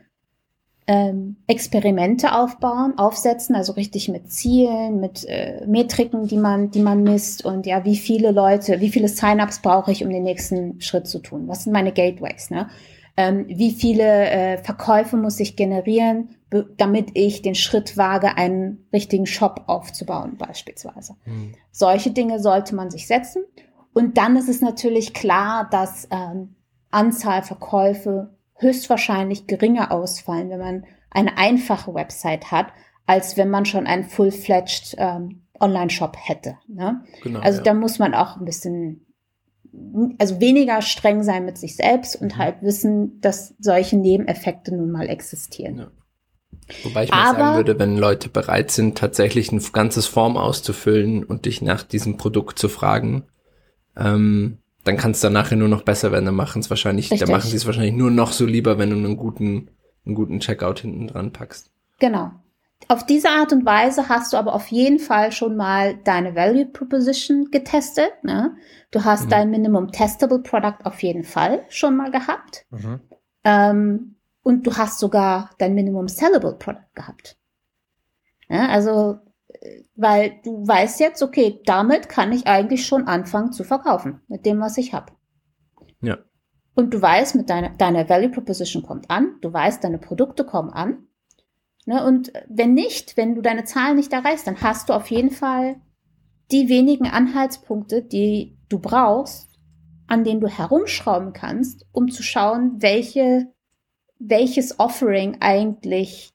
[0.88, 7.04] ähm, Experimente aufbauen, aufsetzen, also richtig mit Zielen, mit äh, Metriken, die man, die man
[7.04, 11.06] misst und ja, wie viele Leute, wie viele Sign-ups brauche ich, um den nächsten Schritt
[11.06, 11.46] zu tun?
[11.46, 12.50] Was sind meine Gateways?
[12.50, 12.68] Ne?
[13.16, 16.36] Ähm, wie viele äh, Verkäufe muss ich generieren,
[16.76, 21.16] damit ich den Schritt wage, einen richtigen Shop aufzubauen beispielsweise.
[21.24, 21.54] Mhm.
[21.70, 23.44] Solche Dinge sollte man sich setzen.
[23.94, 26.56] Und dann ist es natürlich klar, dass ähm,
[26.90, 32.68] Anzahl Verkäufe höchstwahrscheinlich geringer ausfallen, wenn man eine einfache Website hat,
[33.06, 36.58] als wenn man schon einen full-fledged ähm, Online-Shop hätte.
[36.68, 37.04] Ne?
[37.22, 37.64] Genau, also ja.
[37.64, 39.06] da muss man auch ein bisschen
[40.18, 42.38] also weniger streng sein mit sich selbst und mhm.
[42.38, 45.78] halt wissen, dass solche Nebeneffekte nun mal existieren.
[45.78, 45.90] Ja.
[46.84, 51.24] Wobei ich mal Aber, sagen würde, wenn Leute bereit sind, tatsächlich ein ganzes Form auszufüllen
[51.24, 53.24] und dich nach diesem Produkt zu fragen,
[53.96, 56.24] ähm, dann kann es dann nachher nur noch besser werden.
[56.24, 58.96] Dann machen es wahrscheinlich, dann machen sie es wahrscheinlich nur noch so lieber, wenn du
[58.96, 59.70] einen guten,
[60.04, 61.70] einen guten Checkout hinten dran packst.
[61.98, 62.32] Genau.
[62.88, 66.66] Auf diese Art und Weise hast du aber auf jeden Fall schon mal deine Value
[66.66, 68.12] Proposition getestet.
[68.22, 68.56] Ne?
[68.90, 69.30] Du hast mhm.
[69.30, 72.66] dein Minimum Testable Product auf jeden Fall schon mal gehabt.
[72.70, 73.00] Mhm.
[73.44, 77.38] Ähm, und du hast sogar dein Minimum Sellable Product gehabt.
[78.48, 79.20] Ja, also,
[79.94, 84.60] weil du weißt jetzt, okay, damit kann ich eigentlich schon anfangen zu verkaufen, mit dem,
[84.60, 85.12] was ich habe.
[86.00, 86.18] Ja.
[86.74, 90.70] Und du weißt, mit deiner, deiner Value Proposition kommt an, du weißt, deine Produkte kommen
[90.70, 91.06] an
[91.86, 92.04] Ne?
[92.04, 95.80] Und wenn nicht, wenn du deine Zahlen nicht erreichst, dann hast du auf jeden Fall
[96.50, 99.48] die wenigen Anhaltspunkte, die du brauchst,
[100.06, 103.52] an denen du herumschrauben kannst, um zu schauen, welche,
[104.18, 106.34] welches Offering eigentlich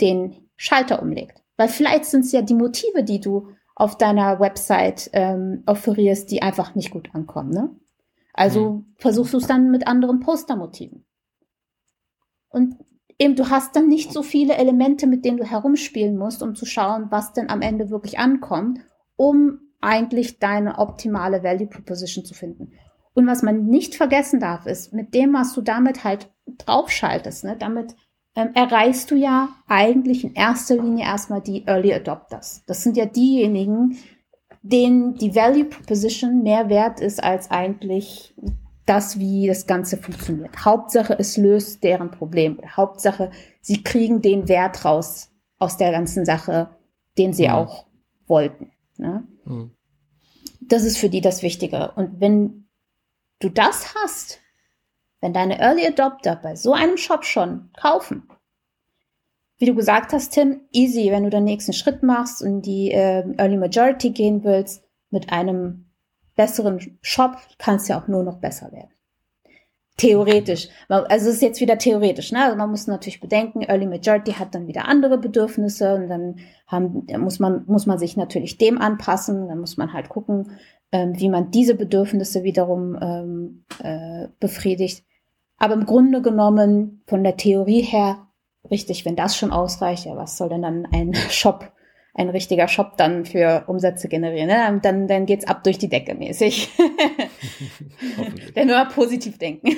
[0.00, 1.42] den Schalter umlegt.
[1.56, 6.42] Weil vielleicht sind es ja die Motive, die du auf deiner Website ähm, offerierst, die
[6.42, 7.50] einfach nicht gut ankommen.
[7.50, 7.76] Ne?
[8.34, 8.94] Also mhm.
[8.98, 11.04] versuchst du es dann mit anderen Postermotiven.
[12.48, 12.76] Und
[13.18, 16.66] eben, du hast dann nicht so viele Elemente, mit denen du herumspielen musst, um zu
[16.66, 18.80] schauen, was denn am Ende wirklich ankommt,
[19.16, 22.72] um eigentlich deine optimale Value Proposition zu finden.
[23.14, 27.56] Und was man nicht vergessen darf, ist, mit dem, was du damit halt draufschaltest, ne,
[27.58, 27.96] damit
[28.36, 32.62] ähm, erreichst du ja eigentlich in erster Linie erstmal die Early Adopters.
[32.66, 33.98] Das sind ja diejenigen,
[34.62, 38.34] denen die Value Proposition mehr wert ist als eigentlich
[38.88, 40.64] das, wie das Ganze funktioniert.
[40.64, 42.58] Hauptsache, es löst deren Problem.
[42.76, 46.70] Hauptsache, sie kriegen den Wert raus aus der ganzen Sache,
[47.18, 47.54] den sie mhm.
[47.54, 47.86] auch
[48.26, 48.72] wollten.
[48.96, 49.26] Ne?
[49.44, 49.72] Mhm.
[50.60, 51.92] Das ist für die das Wichtige.
[51.92, 52.68] Und wenn
[53.40, 54.40] du das hast,
[55.20, 58.28] wenn deine Early Adopter bei so einem Shop schon kaufen,
[59.58, 63.24] wie du gesagt hast, Tim, easy, wenn du den nächsten Schritt machst und die äh,
[63.36, 65.87] Early Majority gehen willst, mit einem
[66.38, 68.90] besseren Shop kann es ja auch nur noch besser werden.
[69.98, 70.68] Theoretisch.
[70.88, 72.44] Also es ist jetzt wieder theoretisch, ne?
[72.44, 76.36] Also man muss natürlich bedenken, Early Majority hat dann wieder andere Bedürfnisse und dann
[76.68, 79.48] haben, muss man, muss man sich natürlich dem anpassen.
[79.48, 80.52] Dann muss man halt gucken,
[80.92, 85.04] ähm, wie man diese Bedürfnisse wiederum ähm, äh, befriedigt.
[85.56, 88.28] Aber im Grunde genommen, von der Theorie her,
[88.70, 91.72] richtig, wenn das schon ausreicht, ja, was soll denn dann ein Shop
[92.18, 94.48] ein richtiger Shop dann für Umsätze generieren.
[94.48, 94.80] Ne?
[94.82, 96.68] Dann, dann geht's ab durch die Decke mäßig.
[98.56, 99.76] Denn nur positiv denken.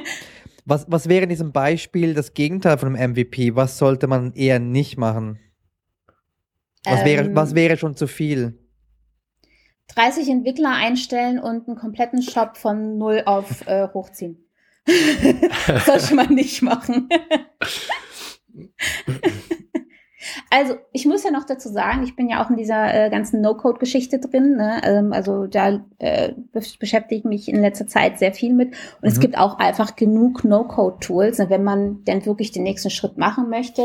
[0.64, 3.54] was, was wäre in diesem Beispiel das Gegenteil von einem MVP?
[3.54, 5.38] Was sollte man eher nicht machen?
[6.84, 8.58] Was, ähm, wäre, was wäre schon zu viel?
[9.94, 14.44] 30 Entwickler einstellen und einen kompletten Shop von null auf äh, hochziehen.
[15.68, 17.08] das sollte man nicht machen.
[20.50, 23.40] Also ich muss ja noch dazu sagen, ich bin ja auch in dieser äh, ganzen
[23.40, 24.56] No-Code-Geschichte drin.
[24.56, 24.80] Ne?
[24.84, 28.68] Ähm, also da äh, beschäftige ich mich in letzter Zeit sehr viel mit.
[28.68, 29.08] Und mhm.
[29.08, 33.82] es gibt auch einfach genug No-Code-Tools, wenn man denn wirklich den nächsten Schritt machen möchte,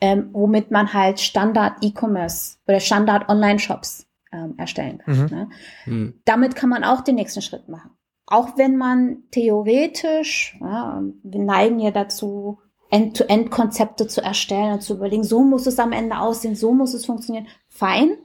[0.00, 5.18] ähm, womit man halt Standard-E-Commerce oder Standard-Online-Shops ähm, erstellen kann.
[5.18, 5.26] Mhm.
[5.30, 5.48] Ne?
[5.86, 6.20] Mhm.
[6.24, 7.92] Damit kann man auch den nächsten Schritt machen.
[8.26, 12.58] Auch wenn man theoretisch, ja, wir neigen ja dazu,
[12.94, 17.04] End-to-End-Konzepte zu erstellen und zu überlegen, so muss es am Ende aussehen, so muss es
[17.04, 17.48] funktionieren.
[17.66, 18.16] Fein,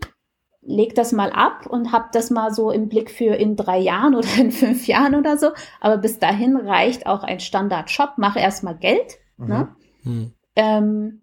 [0.62, 4.14] leg das mal ab und hab das mal so im Blick für in drei Jahren
[4.14, 5.48] oder in fünf Jahren oder so.
[5.82, 8.14] Aber bis dahin reicht auch ein Standard-Shop.
[8.18, 9.18] Mach erstmal Geld.
[9.38, 9.48] Mhm.
[9.48, 9.76] Ne?
[10.04, 10.34] Mhm.
[10.56, 11.22] Ähm,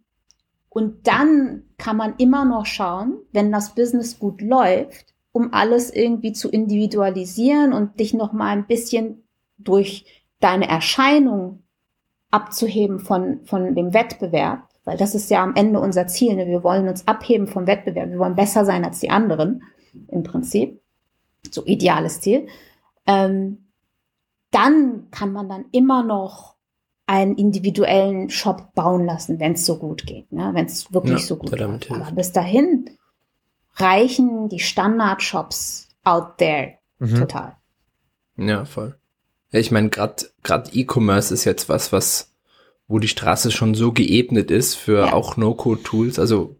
[0.68, 6.32] und dann kann man immer noch schauen, wenn das Business gut läuft, um alles irgendwie
[6.32, 9.22] zu individualisieren und dich noch mal ein bisschen
[9.56, 11.62] durch deine Erscheinung
[12.37, 16.37] abzuheben von, von dem Wettbewerb, weil das ist ja am Ende unser Ziel.
[16.37, 16.46] Ne?
[16.46, 18.11] Wir wollen uns abheben vom Wettbewerb.
[18.11, 19.62] Wir wollen besser sein als die anderen,
[20.09, 20.81] im Prinzip.
[21.51, 22.46] So ideales Ziel.
[23.07, 23.66] Ähm,
[24.51, 26.55] dann kann man dann immer noch
[27.07, 30.51] einen individuellen Shop bauen lassen, wenn es so gut geht, ne?
[30.53, 31.90] wenn es wirklich ja, so gut geht.
[31.90, 32.90] Aber bis dahin
[33.77, 37.14] reichen die Standard-Shops out there mhm.
[37.14, 37.57] total.
[38.37, 38.99] Ja, voll.
[39.57, 42.31] Ja, ich meine, gerade gerade E-Commerce ist jetzt was, was
[42.88, 45.12] wo die Straße schon so geebnet ist für ja.
[45.14, 46.19] auch No-Code-Tools.
[46.19, 46.57] Also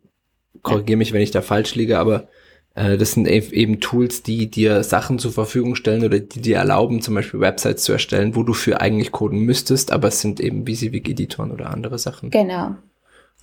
[0.63, 0.97] korrigiere ja.
[0.97, 2.27] mich, wenn ich da falsch liege, aber
[2.75, 7.03] äh, das sind eben Tools, die dir Sachen zur Verfügung stellen oder die dir erlauben,
[7.03, 10.67] zum Beispiel Websites zu erstellen, wo du für eigentlich coden müsstest, aber es sind eben
[10.67, 12.31] WYSIWYG-Editoren oder andere Sachen.
[12.31, 12.77] Genau.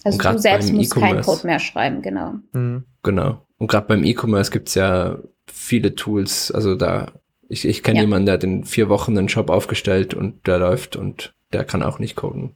[0.04, 2.34] Also du selbst musst e keinen Code mehr schreiben, genau.
[2.54, 2.86] Mhm.
[3.04, 3.46] Genau.
[3.60, 7.12] Und gerade beim E-Commerce gibt's ja viele Tools, also da
[7.54, 8.04] ich, ich kenne ja.
[8.04, 11.84] jemanden, der hat in vier Wochen einen Shop aufgestellt und der läuft und der kann
[11.84, 12.56] auch nicht coden.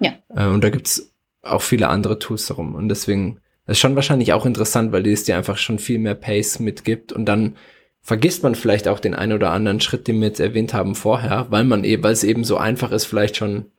[0.00, 0.14] Ja.
[0.34, 2.74] Äh, und da gibt's auch viele andere Tools darum.
[2.74, 5.98] Und deswegen das ist schon wahrscheinlich auch interessant, weil die es dir einfach schon viel
[5.98, 7.56] mehr Pace mitgibt und dann
[8.00, 11.46] vergisst man vielleicht auch den einen oder anderen Schritt, den wir jetzt erwähnt haben vorher,
[11.50, 13.72] weil man eben, weil es eben so einfach ist, vielleicht schon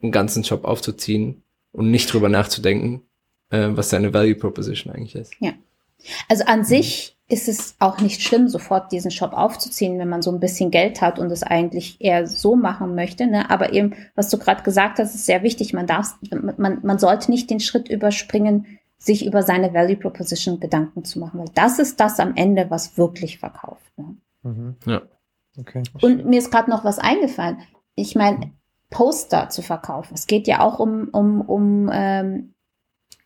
[0.00, 3.02] einen ganzen Job aufzuziehen und nicht drüber nachzudenken,
[3.50, 5.34] äh, was seine Value Proposition eigentlich ist.
[5.40, 5.52] Ja.
[6.28, 10.30] Also an sich ist es auch nicht schlimm, sofort diesen Shop aufzuziehen, wenn man so
[10.30, 13.26] ein bisschen Geld hat und es eigentlich eher so machen möchte.
[13.26, 13.50] Ne?
[13.50, 15.72] Aber eben, was du gerade gesagt hast, ist sehr wichtig.
[15.72, 16.14] Man darf,
[16.58, 18.66] man, man sollte nicht den Schritt überspringen,
[18.98, 22.98] sich über seine Value Proposition Gedanken zu machen, weil das ist das am Ende, was
[22.98, 23.90] wirklich verkauft.
[23.96, 24.16] Ne?
[24.42, 24.76] Mhm.
[24.86, 25.02] Ja.
[25.58, 25.82] Okay.
[26.00, 27.58] Und mir ist gerade noch was eingefallen.
[27.94, 28.52] Ich meine,
[28.90, 30.14] Poster zu verkaufen.
[30.14, 32.54] Es geht ja auch um, um, um ähm,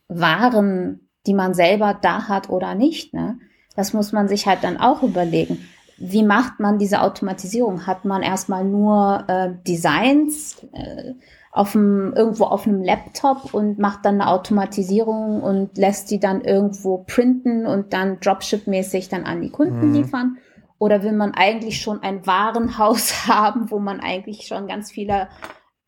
[0.07, 3.13] Waren, die man selber da hat oder nicht.
[3.13, 3.39] Ne?
[3.77, 5.69] Das muss man sich halt dann auch überlegen.
[5.97, 7.87] Wie macht man diese Automatisierung?
[7.87, 11.13] Hat man erstmal nur äh, Designs äh,
[11.51, 16.41] auf dem, irgendwo auf einem Laptop und macht dann eine Automatisierung und lässt die dann
[16.41, 19.93] irgendwo printen und dann Dropship-mäßig dann an die Kunden mhm.
[19.93, 20.37] liefern?
[20.79, 25.27] Oder will man eigentlich schon ein Warenhaus haben, wo man eigentlich schon ganz viele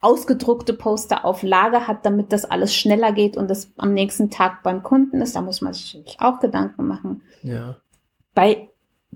[0.02, 4.64] ausgedruckte Poster auf Lager hat, damit das alles schneller geht und das am nächsten Tag
[4.64, 5.36] beim Kunden ist.
[5.36, 7.22] Da muss man sich auch Gedanken machen.
[7.44, 7.78] Ja.
[8.34, 8.70] Bei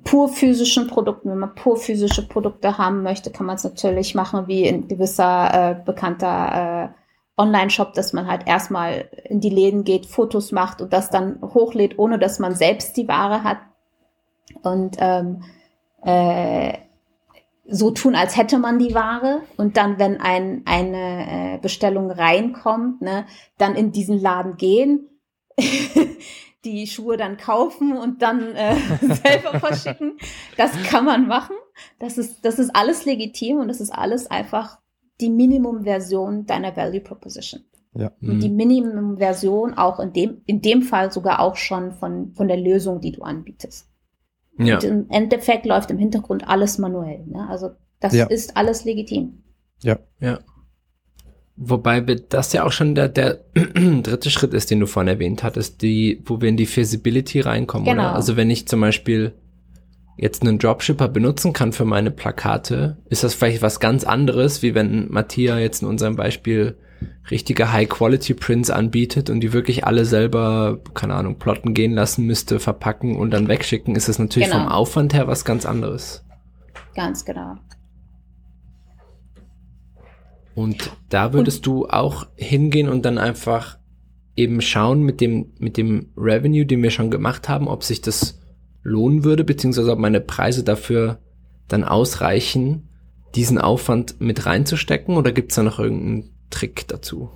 [0.04, 4.48] pur physischen Produkten, wenn man pur physische Produkte haben möchte, kann man es natürlich machen
[4.48, 10.06] wie ein gewisser äh, bekannter äh, Online-Shop, dass man halt erstmal in die Läden geht,
[10.06, 13.58] Fotos macht und das dann hochlädt, ohne dass man selbst die Ware hat.
[14.62, 15.44] Und ähm,
[16.04, 16.74] äh,
[17.66, 23.02] so tun, als hätte man die Ware und dann, wenn ein, eine äh, Bestellung reinkommt,
[23.02, 23.26] ne,
[23.58, 25.10] dann in diesen Laden gehen,
[26.66, 30.18] die Schuhe dann kaufen und dann äh, selber verschicken.
[30.58, 31.56] Das kann man machen.
[32.00, 34.80] Das ist, das ist alles legitim und das ist alles einfach
[35.22, 37.64] die Minimum-Version deiner Value Proposition.
[37.96, 38.12] Ja.
[38.22, 38.56] Und die mhm.
[38.56, 43.12] Minimum-Version auch in dem, in dem Fall sogar auch schon von, von der Lösung, die
[43.12, 43.93] du anbietest.
[44.58, 44.76] Ja.
[44.76, 47.26] Und im Endeffekt läuft im Hintergrund alles manuell.
[47.26, 47.48] Ne?
[47.50, 48.26] Also das ja.
[48.26, 49.44] ist alles legitim.
[49.82, 50.00] Ja.
[50.20, 50.40] Ja.
[51.56, 55.82] Wobei das ja auch schon der, der dritte Schritt ist, den du vorhin erwähnt hattest,
[55.82, 58.04] die, wo wir in die Feasibility reinkommen, genau.
[58.04, 58.16] oder?
[58.16, 59.34] Also wenn ich zum Beispiel
[60.18, 64.76] jetzt einen Dropshipper benutzen kann für meine Plakate, ist das vielleicht was ganz anderes, wie
[64.76, 66.78] wenn Matthias jetzt in unserem Beispiel
[67.32, 73.16] richtige High-Quality-Prints anbietet und die wirklich alle selber, keine Ahnung, plotten gehen lassen müsste, verpacken
[73.16, 74.64] und dann wegschicken, ist das natürlich genau.
[74.64, 76.26] vom Aufwand her was ganz anderes.
[76.96, 77.58] Ganz genau.
[80.56, 83.80] Und da würdest und, du auch hingehen und dann einfach
[84.36, 88.40] eben schauen mit dem, mit dem Revenue, den wir schon gemacht haben, ob sich das
[88.84, 91.20] lohnen würde, beziehungsweise ob meine Preise dafür
[91.68, 92.90] dann ausreichen,
[93.36, 97.32] diesen Aufwand mit reinzustecken oder gibt es da noch irgendeinen Trick dazu?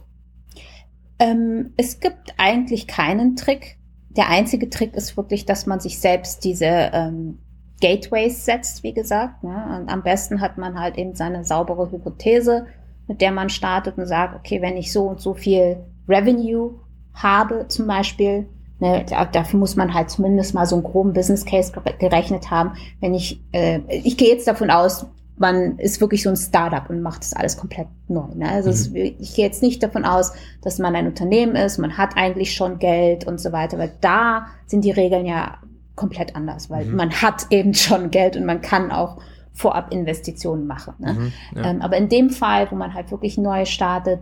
[1.17, 3.77] Ähm, es gibt eigentlich keinen Trick.
[4.10, 7.39] Der einzige Trick ist wirklich, dass man sich selbst diese ähm,
[7.82, 9.43] Gateways setzt, wie gesagt.
[9.43, 9.80] Ne?
[9.80, 12.67] Und am besten hat man halt eben seine saubere Hypothese,
[13.08, 15.77] mit der man startet und sagt, okay, wenn ich so und so viel
[16.08, 16.80] Revenue
[17.15, 18.47] habe, zum Beispiel,
[18.80, 22.73] ne, dafür muss man halt zumindest mal so einen groben Business Case gerechnet haben.
[22.99, 27.02] Wenn ich, äh, ich gehe jetzt davon aus, man ist wirklich so ein Startup und
[27.02, 28.28] macht das alles komplett neu.
[28.36, 28.50] Ne?
[28.50, 28.73] Also mhm.
[28.73, 28.88] es,
[29.19, 32.80] ich gehe jetzt nicht davon aus, dass man ein Unternehmen ist, man hat eigentlich schon
[32.80, 35.60] Geld und so weiter, weil da sind die Regeln ja
[35.95, 36.95] komplett anders, weil mhm.
[36.95, 39.17] man hat eben schon Geld und man kann auch
[39.54, 40.93] vorab Investitionen machen.
[41.00, 41.13] Ne?
[41.13, 41.69] Mhm, ja.
[41.69, 44.19] ähm, aber in dem Fall, wo man halt wirklich neu startet,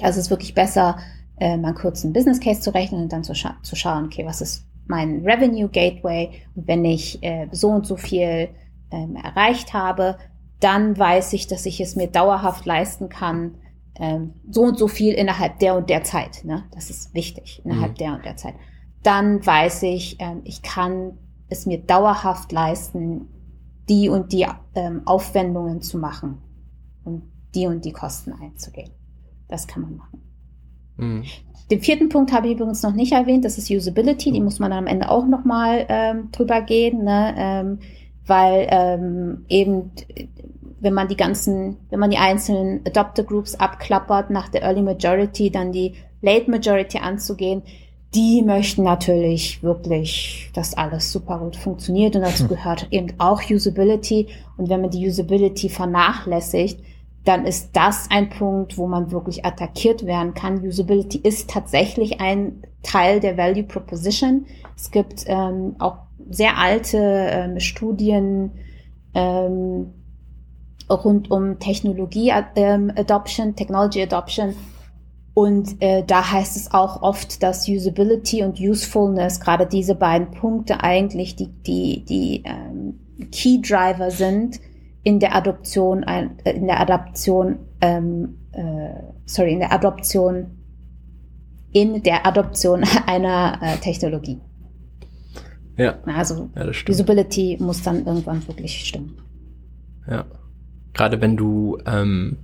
[0.00, 0.98] also es ist wirklich besser,
[1.38, 4.24] äh, mal kurz einen Business Case zu rechnen und dann zu, scha zu schauen, okay,
[4.24, 8.48] was ist mein Revenue Gateway und wenn ich äh, so und so viel
[8.92, 10.16] ähm, erreicht habe,
[10.62, 13.56] dann weiß ich, dass ich es mir dauerhaft leisten kann,
[13.96, 16.44] ähm, so und so viel innerhalb der und der Zeit.
[16.44, 16.64] Ne?
[16.72, 17.96] Das ist wichtig, innerhalb mhm.
[17.96, 18.54] der und der Zeit.
[19.02, 23.28] Dann weiß ich, ähm, ich kann es mir dauerhaft leisten,
[23.88, 26.38] die und die ähm, Aufwendungen zu machen
[27.04, 28.90] und die und die Kosten einzugehen.
[29.48, 30.22] Das kann man machen.
[30.96, 31.24] Mhm.
[31.70, 34.70] Den vierten Punkt habe ich übrigens noch nicht erwähnt, das ist Usability, die muss man
[34.70, 37.34] dann am Ende auch nochmal ähm, drüber gehen, ne?
[37.36, 37.78] ähm,
[38.26, 39.90] weil ähm, eben
[40.82, 45.50] wenn man die ganzen, wenn man die einzelnen Adopter Groups abklappert, nach der Early Majority
[45.50, 47.62] dann die Late Majority anzugehen,
[48.14, 52.48] die möchten natürlich wirklich, dass alles super gut funktioniert und dazu hm.
[52.48, 54.26] gehört eben auch Usability.
[54.56, 56.80] Und wenn man die Usability vernachlässigt,
[57.24, 60.66] dann ist das ein Punkt, wo man wirklich attackiert werden kann.
[60.66, 64.46] Usability ist tatsächlich ein Teil der Value Proposition.
[64.76, 68.50] Es gibt ähm, auch sehr alte ähm, Studien,
[69.14, 69.92] ähm,
[70.94, 74.54] rund um Technologie ähm, Adoption, Technology Adoption.
[75.34, 80.82] Und äh, da heißt es auch oft, dass Usability und Usefulness, gerade diese beiden Punkte
[80.82, 83.00] eigentlich die, die, die ähm,
[83.30, 84.60] Key Driver sind
[85.02, 88.90] in der Adoption, äh, in der Adaption, ähm, äh,
[89.24, 90.58] sorry, in der Adoption,
[91.72, 94.38] in der Adoption einer äh, Technologie.
[95.78, 95.98] Ja.
[96.04, 99.16] Also ja, Usability muss dann irgendwann wirklich stimmen.
[100.06, 100.26] Ja
[100.94, 102.38] gerade wenn du ähm,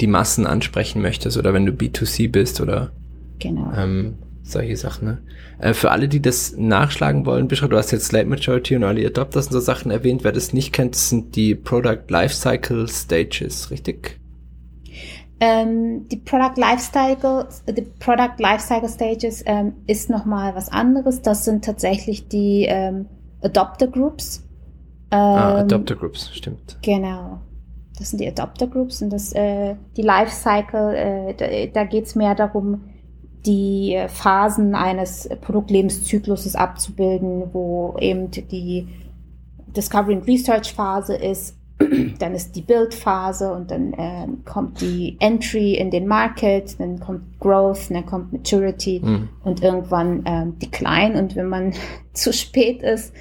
[0.00, 2.92] die Massen ansprechen möchtest oder wenn du B2C bist oder
[3.38, 3.72] genau.
[3.76, 5.08] ähm, solche Sachen.
[5.08, 5.18] Ne?
[5.58, 9.06] Äh, für alle, die das nachschlagen wollen, Bishra, du hast jetzt Late Majority und Early
[9.06, 10.24] Adopters und so Sachen erwähnt.
[10.24, 14.18] Wer das nicht kennt, sind die Product Lifecycle Stages, richtig?
[15.42, 21.22] Ähm, die Product Lifecycle, die Product Lifecycle Stages ähm, ist nochmal was anderes.
[21.22, 23.06] Das sind tatsächlich die ähm,
[23.40, 24.46] Adopter Groups.
[25.10, 26.78] ah, Ähm, Adopter Groups, stimmt.
[26.82, 27.40] Genau.
[28.00, 32.14] Das sind die Adopter Groups und das, äh, die Lifecycle, äh, da, da geht es
[32.14, 32.80] mehr darum,
[33.44, 38.88] die äh, Phasen eines Produktlebenszykluses abzubilden, wo eben die
[39.76, 41.58] Discovery and Research Phase ist,
[42.18, 47.00] dann ist die Build Phase und dann ähm, kommt die Entry in den Market, dann
[47.00, 49.28] kommt Growth, dann kommt Maturity Hm.
[49.44, 51.18] und irgendwann ähm, Decline.
[51.18, 51.74] Und wenn man
[52.14, 53.12] zu spät ist,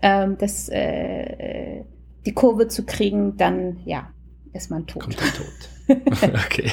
[0.00, 1.82] ähm, das, äh,
[2.24, 4.10] die Kurve zu kriegen, dann ja,
[4.52, 5.02] ist man tot.
[5.02, 6.34] Kommt der Tod.
[6.46, 6.70] okay.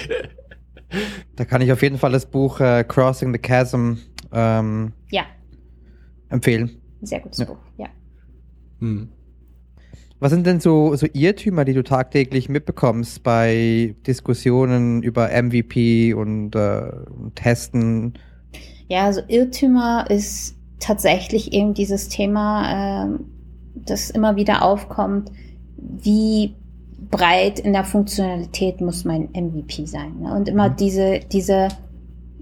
[1.36, 3.94] Da kann ich auf jeden Fall das Buch äh, Crossing the Chasm
[4.32, 5.24] ähm, Ja,
[6.30, 6.82] empfehlen.
[7.02, 7.46] sehr gutes Ja.
[7.46, 7.58] Buch.
[7.78, 7.88] Ja.
[8.80, 9.10] Hm.
[10.20, 16.56] Was sind denn so, so Irrtümer, die du tagtäglich mitbekommst bei Diskussionen über MVP und,
[16.56, 16.90] äh,
[17.36, 18.14] Testen?
[18.88, 23.26] Ja, also Irrtümer ist tatsächlich eben dieses Thema, ähm,
[23.76, 25.32] das immer wieder aufkommt,
[25.78, 26.56] wie
[27.10, 30.20] breit in der Funktionalität muss mein MVP sein.
[30.22, 30.34] Ne?
[30.34, 30.76] Und immer Mhm.
[30.78, 31.68] diese, diese,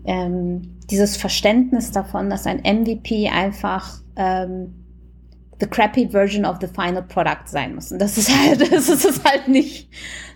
[0.05, 4.73] ähm, dieses Verständnis davon, dass ein MVP einfach ähm,
[5.59, 7.91] the crappy version of the final product sein muss.
[7.91, 9.89] Und das ist halt, das ist es halt nicht.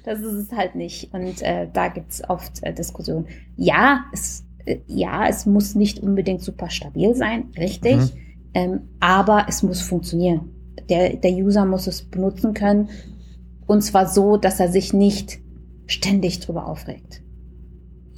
[0.04, 1.14] Das ist es halt nicht.
[1.14, 3.28] Und äh, da gibt's oft äh, Diskussionen.
[3.58, 7.98] Ja, es, äh, ja, es muss nicht unbedingt super stabil sein, richtig.
[7.98, 8.10] Mhm.
[8.54, 10.50] Ähm, aber es muss funktionieren.
[10.90, 12.90] Der, der User muss es benutzen können.
[13.68, 15.40] Und zwar so, dass er sich nicht
[15.86, 17.22] ständig drüber aufregt.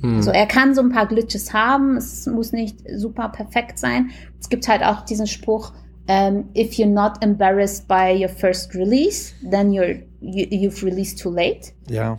[0.01, 0.17] Hm.
[0.17, 4.11] Also er kann so ein paar Glitches haben, es muss nicht super perfekt sein.
[4.39, 5.73] Es gibt halt auch diesen Spruch,
[6.07, 11.29] ähm, if you're not embarrassed by your first release, then you're, you, you've released too
[11.29, 11.71] late.
[11.87, 12.17] Ja.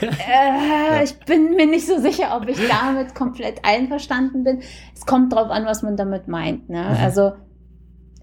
[0.00, 4.60] Äh, Ich bin mir nicht so sicher, ob ich damit komplett einverstanden bin.
[4.94, 6.68] Es kommt drauf an, was man damit meint.
[6.68, 6.82] Ne?
[6.82, 7.04] Mhm.
[7.04, 7.32] Also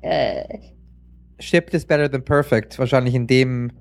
[0.01, 0.59] äh,
[1.39, 2.79] Shipped is better than perfect.
[2.79, 3.71] Wahrscheinlich in dem,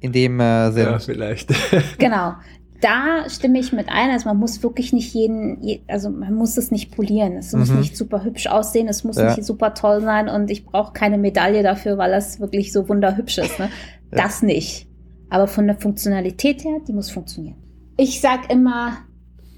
[0.00, 0.84] in dem äh, Sinn.
[0.84, 1.52] ja, vielleicht.
[1.98, 2.34] Genau.
[2.80, 4.10] Da stimme ich mit ein.
[4.10, 7.32] Also man muss wirklich nicht jeden, je- also man muss es nicht polieren.
[7.36, 7.80] Es muss Mhm.
[7.80, 9.34] nicht super hübsch aussehen, es muss Ja.
[9.34, 13.38] nicht super toll sein und ich brauche keine Medaille dafür, weil das wirklich so wunderhübsch
[13.38, 13.58] ist.
[13.58, 13.68] Ne?
[14.12, 14.22] Ja.
[14.22, 14.86] Das nicht.
[15.28, 17.56] Aber von der Funktionalität her, die muss funktionieren.
[17.96, 18.98] Ich sag immer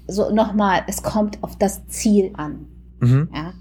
[0.07, 2.65] so nochmal, es kommt auf das Ziel an.
[3.01, 3.29] Mhm.
[3.35, 3.53] Ja.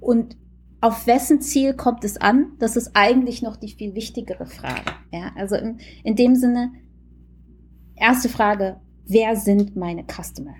[0.00, 0.36] Und
[0.84, 2.52] auf wessen Ziel kommt es an?
[2.58, 4.92] Das ist eigentlich noch die viel wichtigere Frage.
[5.10, 6.72] Ja, also in, in dem Sinne,
[7.96, 8.76] erste Frage,
[9.06, 10.54] wer sind meine Customer?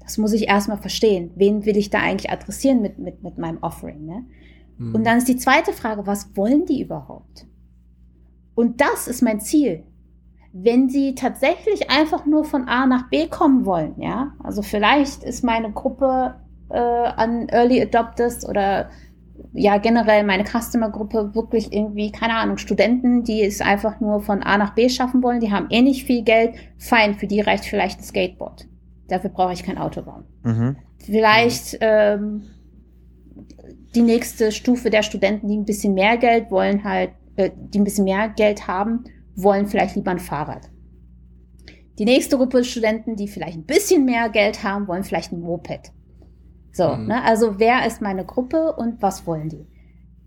[0.00, 1.32] Das muss ich erstmal verstehen.
[1.34, 4.06] Wen will ich da eigentlich adressieren mit, mit, mit meinem Offering?
[4.06, 4.24] Ne?
[4.78, 4.94] Hm.
[4.94, 7.46] Und dann ist die zweite Frage, was wollen die überhaupt?
[8.54, 9.84] Und das ist mein Ziel.
[10.54, 15.44] Wenn sie tatsächlich einfach nur von A nach B kommen wollen, ja, also vielleicht ist
[15.44, 16.36] meine Gruppe
[16.70, 18.88] äh, an Early Adopters oder
[19.52, 24.58] ja generell meine Customer-Gruppe wirklich irgendwie, keine Ahnung, Studenten, die es einfach nur von A
[24.58, 28.00] nach B schaffen wollen, die haben eh nicht viel Geld, fein, für die reicht vielleicht
[28.00, 28.66] ein Skateboard.
[29.08, 30.76] Dafür brauche ich kein Auto bauen Mhm.
[30.98, 32.42] vielleicht ähm,
[33.94, 37.84] die nächste Stufe der Studenten, die ein bisschen mehr Geld wollen, halt, äh, die ein
[37.84, 40.70] bisschen mehr Geld haben, wollen vielleicht lieber ein Fahrrad.
[41.98, 45.92] Die nächste Gruppe Studenten, die vielleicht ein bisschen mehr Geld haben, wollen vielleicht ein Moped.
[46.76, 47.06] So, Mhm.
[47.06, 47.22] ne?
[47.24, 49.66] Also wer ist meine Gruppe und was wollen die?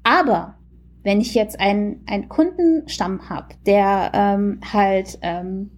[0.03, 0.55] Aber
[1.03, 5.69] wenn ich jetzt einen, einen Kundenstamm habe, der ähm, halt ähm,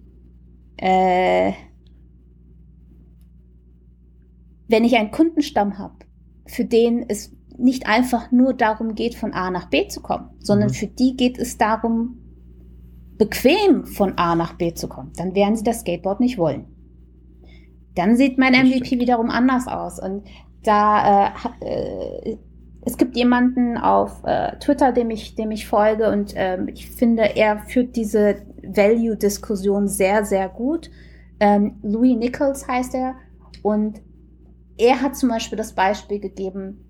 [0.78, 1.52] äh,
[4.68, 5.94] wenn ich einen Kundenstamm habe,
[6.46, 10.70] für den es nicht einfach nur darum geht, von A nach B zu kommen, sondern
[10.70, 10.74] Mhm.
[10.74, 12.16] für die geht es darum,
[13.18, 16.64] bequem von A nach B zu kommen, dann werden sie das Skateboard nicht wollen.
[17.94, 19.02] Dann sieht mein Das MVP stimmt.
[19.02, 20.00] wiederum anders aus.
[20.02, 20.22] Und
[20.62, 22.38] da äh, äh,
[22.84, 27.36] es gibt jemanden auf äh, Twitter, dem ich, dem ich folge, und ähm, ich finde,
[27.36, 30.90] er führt diese Value-Diskussion sehr, sehr gut.
[31.38, 33.14] Ähm, Louis Nichols heißt er.
[33.62, 34.02] Und
[34.78, 36.84] er hat zum Beispiel das Beispiel gegeben,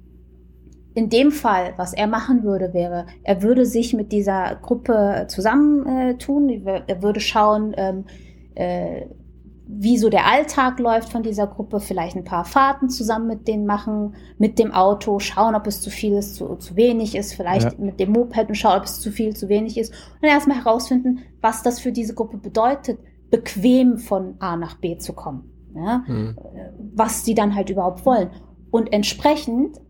[0.95, 6.67] in dem Fall, was er machen würde, wäre, er würde sich mit dieser Gruppe zusammentun,
[6.67, 8.05] er würde schauen, ähm,
[8.55, 9.07] äh,
[9.75, 13.65] wie so der Alltag läuft von dieser Gruppe, vielleicht ein paar Fahrten zusammen mit denen
[13.65, 17.73] machen, mit dem Auto, schauen, ob es zu viel ist, zu, zu wenig ist, vielleicht
[17.73, 17.85] Ja.
[17.85, 19.93] mit dem Moped und schauen, ob es zu viel, zu wenig ist.
[20.21, 22.99] Und erstmal herausfinden, was das für diese Gruppe bedeutet,
[23.31, 25.51] bequem von A nach B zu kommen.
[25.75, 26.03] Ja?
[26.07, 26.37] Hm.
[26.95, 28.29] was sie dann halt überhaupt wollen.
[28.71, 29.81] Und entsprechend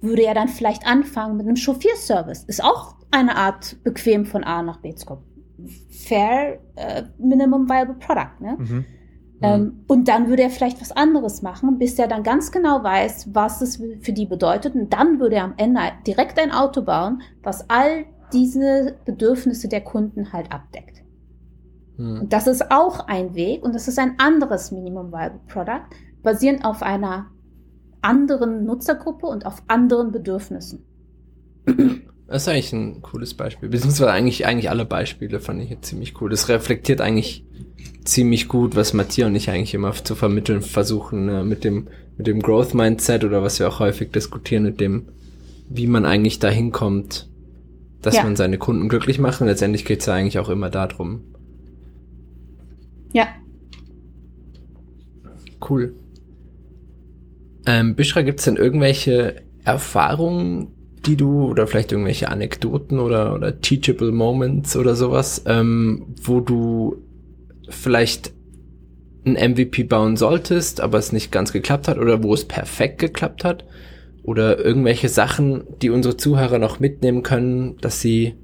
[0.00, 2.44] würde er dann vielleicht anfangen mit einem Chauffeurservice.
[2.44, 5.24] Ist auch eine Art bequem von A nach B zu kommen.
[5.90, 8.40] Fair äh, Minimum Viable Product.
[8.40, 8.56] Ne?
[8.58, 8.84] Mhm.
[9.42, 13.30] Ähm, und dann würde er vielleicht was anderes machen, bis er dann ganz genau weiß,
[13.32, 14.74] was es für die bedeutet.
[14.74, 19.80] Und dann würde er am Ende direkt ein Auto bauen, was all diese Bedürfnisse der
[19.80, 21.02] Kunden halt abdeckt.
[21.96, 22.20] Mhm.
[22.22, 25.86] Und das ist auch ein Weg und das ist ein anderes Minimum Viable Product,
[26.22, 27.26] basierend auf einer
[28.02, 30.84] anderen Nutzergruppe und auf anderen Bedürfnissen.
[32.30, 33.68] Das ist eigentlich ein cooles Beispiel.
[33.70, 36.30] Beziehungsweise eigentlich, eigentlich alle Beispiele fand ich jetzt ziemlich cool.
[36.30, 37.44] Das reflektiert eigentlich
[38.04, 41.42] ziemlich gut, was Matthias und ich eigentlich immer zu vermitteln versuchen, ne?
[41.42, 45.08] mit dem, mit dem Growth Mindset oder was wir auch häufig diskutieren, mit dem,
[45.68, 47.28] wie man eigentlich dahin kommt,
[48.00, 48.22] dass ja.
[48.22, 49.40] man seine Kunden glücklich macht.
[49.40, 51.24] Und letztendlich geht es ja eigentlich auch immer darum.
[53.12, 53.26] Ja.
[55.68, 55.96] Cool.
[57.66, 60.68] Ähm, Bishra, gibt es denn irgendwelche Erfahrungen,
[61.06, 66.96] die du oder vielleicht irgendwelche Anekdoten oder, oder teachable Moments oder sowas, ähm, wo du
[67.68, 68.32] vielleicht
[69.24, 73.44] ein MVP bauen solltest, aber es nicht ganz geklappt hat oder wo es perfekt geklappt
[73.44, 73.64] hat?
[74.22, 78.34] Oder irgendwelche Sachen, die unsere Zuhörer noch mitnehmen können, dass sie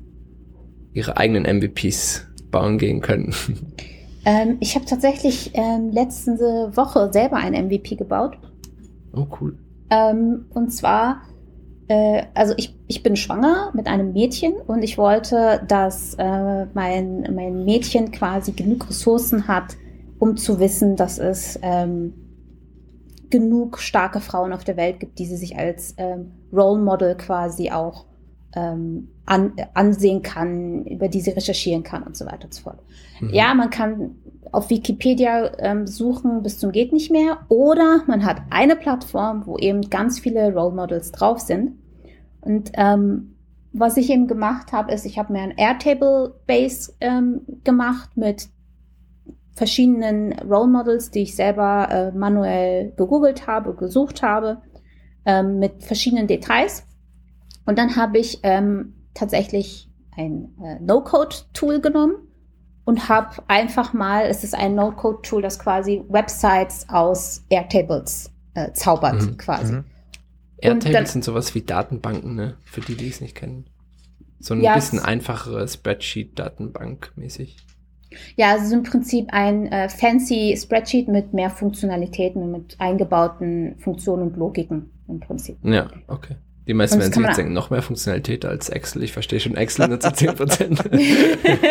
[0.94, 3.34] ihre eigenen MVPs bauen gehen können?
[4.28, 6.32] Ähm, ich habe tatsächlich ähm, letzte
[6.74, 8.36] Woche selber ein MVP gebaut.
[9.14, 9.57] Oh, cool.
[9.88, 11.22] Ähm, und zwar,
[12.34, 17.64] also ich, ich bin schwanger mit einem Mädchen und ich wollte, dass äh, mein, mein
[17.64, 19.76] Mädchen quasi genug Ressourcen hat,
[20.18, 22.14] um zu wissen, dass es ähm,
[23.30, 27.70] genug starke Frauen auf der Welt gibt, die sie sich als ähm, Role Model quasi
[27.70, 28.07] auch
[28.55, 32.78] ähm, an, ansehen kann, über die sie recherchieren kann und so weiter und so fort.
[33.20, 33.30] Mhm.
[33.30, 34.16] Ja, man kann
[34.53, 39.57] auf Wikipedia ähm, suchen bis zum geht nicht mehr oder man hat eine Plattform, wo
[39.59, 41.78] eben ganz viele Role Models drauf sind.
[42.40, 43.36] Und ähm,
[43.72, 48.49] was ich eben gemacht habe, ist, ich habe mir ein Airtable Base ähm, gemacht mit
[49.53, 54.62] verschiedenen Role Models, die ich selber äh, manuell gegoogelt habe, gesucht habe,
[55.24, 56.86] ähm, mit verschiedenen Details.
[57.64, 62.25] Und dann habe ich ähm, tatsächlich ein äh, No-Code-Tool genommen
[62.87, 69.20] und habe einfach mal, es ist ein No-Code-Tool, das quasi Websites aus Airtables äh, zaubert,
[69.20, 69.37] mhm.
[69.37, 69.72] quasi.
[69.74, 69.84] Mhm.
[70.59, 72.57] Airtables dann, sind sowas wie Datenbanken, ne?
[72.64, 73.68] Für die, die es nicht kennen.
[74.39, 77.57] So ein ja, bisschen einfachere Spreadsheet-Datenbank mäßig.
[78.37, 83.76] Ja, es ist im Prinzip ein äh, fancy Spreadsheet mit mehr Funktionalitäten und mit eingebauten
[83.78, 85.59] Funktionen und Logiken im Prinzip.
[85.64, 86.37] Ja, okay.
[86.66, 89.04] Die meisten werden sich jetzt denken, noch mehr Funktionalität als Excel.
[89.04, 90.82] Ich verstehe schon Excel nur zu 10%.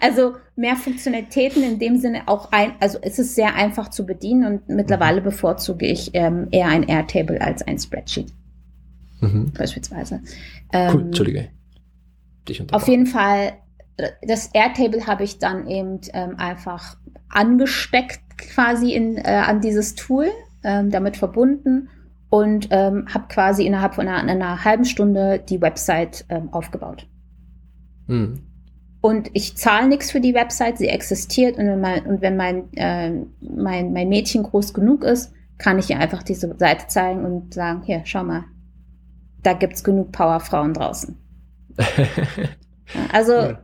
[0.00, 4.46] also mehr Funktionalitäten in dem Sinne auch ein, also es ist sehr einfach zu bedienen
[4.46, 5.24] und mittlerweile mhm.
[5.24, 8.32] bevorzuge ich ähm, eher ein Airtable als ein Spreadsheet.
[9.20, 9.52] Mhm.
[9.52, 10.22] Beispielsweise.
[10.72, 11.48] Ähm, cool, Entschuldige.
[12.48, 13.58] Dich auf jeden Fall,
[14.22, 16.96] das Airtable habe ich dann eben ähm, einfach
[17.28, 20.28] angesteckt quasi in, äh, an dieses Tool,
[20.64, 21.90] ähm, damit verbunden
[22.30, 27.06] und ähm, habe quasi innerhalb von einer, einer, halben Stunde die Website ähm, aufgebaut.
[28.06, 28.42] Mhm.
[29.00, 32.72] Und ich zahle nichts für die Website, sie existiert und wenn mein, und wenn mein,
[32.74, 37.54] äh, mein, mein Mädchen groß genug ist, kann ich ihr einfach diese Seite zeigen und
[37.54, 38.44] sagen, hier, schau mal,
[39.42, 41.16] da gibt's genug Powerfrauen draußen.
[43.12, 43.58] also ja.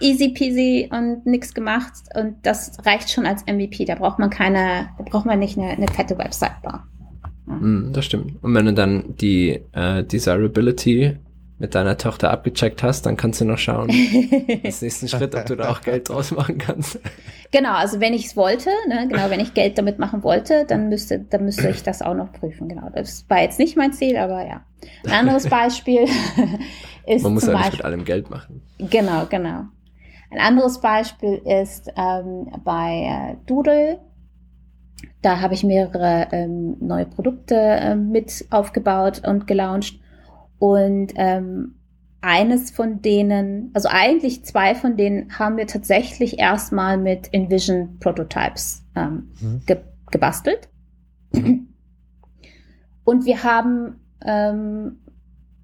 [0.00, 3.84] easy peasy und nichts gemacht und das reicht schon als MVP.
[3.84, 6.82] Da braucht man keine, da braucht man nicht eine, eine fette Website bauen.
[7.46, 8.42] Mm, das stimmt.
[8.42, 11.16] Und wenn du dann die äh, Desirability
[11.58, 13.88] mit deiner Tochter abgecheckt hast, dann kannst du noch schauen,
[14.64, 16.98] als nächsten Schritt, ob du da auch Geld draus machen kannst.
[17.52, 20.88] Genau, also wenn ich es wollte, ne, genau, wenn ich Geld damit machen wollte, dann
[20.88, 22.68] müsste, dann müsste ich das auch noch prüfen.
[22.68, 24.64] Genau, das war jetzt nicht mein Ziel, aber ja.
[25.06, 26.06] Ein anderes Beispiel
[27.06, 28.60] ist Man muss ja nicht mit allem Geld machen.
[28.78, 29.64] Genau, genau.
[30.30, 34.00] Ein anderes Beispiel ist ähm, bei äh, Doodle
[35.24, 39.98] da habe ich mehrere ähm, neue Produkte ähm, mit aufgebaut und gelauncht.
[40.58, 41.76] Und ähm,
[42.20, 48.84] eines von denen, also eigentlich zwei von denen haben wir tatsächlich erstmal mit Envision Prototypes
[48.96, 49.62] ähm, mhm.
[49.66, 49.78] ge
[50.10, 50.68] gebastelt.
[53.04, 55.00] Und wir haben, ähm,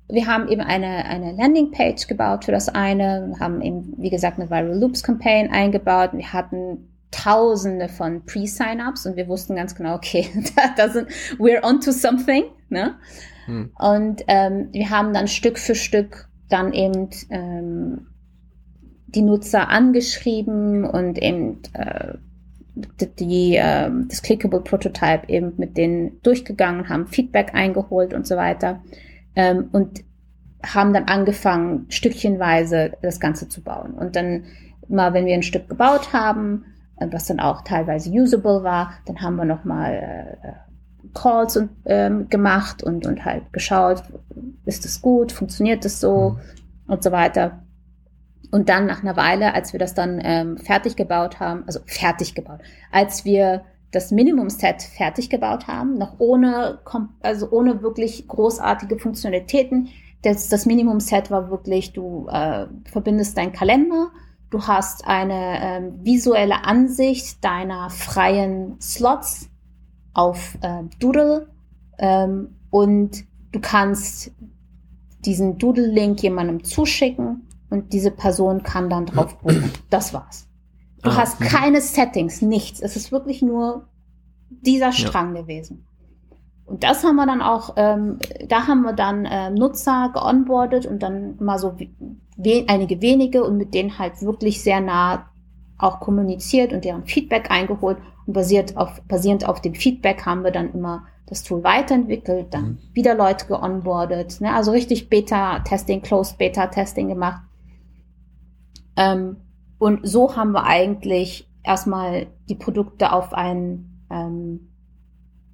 [0.08, 4.50] wir haben eben eine, eine Landingpage gebaut für das eine, haben eben, wie gesagt, eine
[4.50, 6.11] Viral Loops Campaign eingebaut.
[6.12, 11.08] Wir hatten Tausende von Pre-Sign-ups und wir wussten ganz genau, okay, da, da sind,
[11.38, 12.44] we're on to something.
[12.68, 12.94] Ne?
[13.46, 13.72] Hm.
[13.78, 18.06] Und ähm, wir haben dann Stück für Stück dann eben ähm,
[19.06, 22.14] die Nutzer angeschrieben und eben äh,
[23.18, 28.82] die, äh, das Clickable Prototype eben mit denen durchgegangen, haben Feedback eingeholt und so weiter
[29.34, 30.04] ähm, und
[30.64, 33.94] haben dann angefangen, stückchenweise das Ganze zu bauen.
[33.94, 34.44] Und dann
[34.88, 36.64] mal, wenn wir ein Stück gebaut haben,
[37.09, 38.92] was dann auch teilweise usable war.
[39.07, 40.53] Dann haben wir nochmal äh,
[41.14, 44.03] Calls und, ähm, gemacht und, und halt geschaut,
[44.64, 46.92] ist es gut, funktioniert es so mhm.
[46.92, 47.62] und so weiter.
[48.51, 52.34] Und dann nach einer Weile, als wir das dann ähm, fertig gebaut haben, also fertig
[52.34, 56.80] gebaut, als wir das Minimum-Set fertig gebaut haben, noch ohne,
[57.20, 59.88] also ohne wirklich großartige Funktionalitäten.
[60.22, 64.11] Das, das Minimum-Set war wirklich, du äh, verbindest deinen Kalender,
[64.51, 69.48] du hast eine ähm, visuelle Ansicht deiner freien Slots
[70.12, 71.48] auf äh, Doodle
[71.98, 74.32] ähm, und du kannst
[75.24, 79.70] diesen Doodle-Link jemandem zuschicken und diese Person kann dann drauf buchen.
[79.88, 80.48] Das war's.
[81.03, 82.80] Du ah, hast keine Settings, nichts.
[82.80, 83.88] Es ist wirklich nur
[84.51, 85.42] dieser Strang ja.
[85.42, 85.86] gewesen.
[86.70, 91.02] Und das haben wir dann auch, ähm, da haben wir dann äh, Nutzer geonboardet und
[91.02, 91.76] dann mal so
[92.36, 95.26] we einige wenige und mit denen halt wirklich sehr nah
[95.78, 97.98] auch kommuniziert und deren Feedback eingeholt.
[98.24, 102.64] Und basiert auf, basierend auf dem Feedback haben wir dann immer das Tool weiterentwickelt, dann
[102.64, 102.78] mhm.
[102.92, 104.54] wieder Leute geonboardet, ne?
[104.54, 107.42] also richtig Beta-Testing, Closed Beta-Testing gemacht.
[108.96, 109.38] Ähm,
[109.78, 114.69] und so haben wir eigentlich erstmal die Produkte auf einen ähm,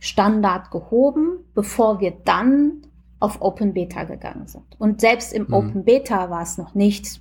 [0.07, 2.83] Standard gehoben, bevor wir dann
[3.19, 4.65] auf Open Beta gegangen sind.
[4.79, 5.55] Und selbst im mhm.
[5.55, 7.21] Open Beta war es noch nicht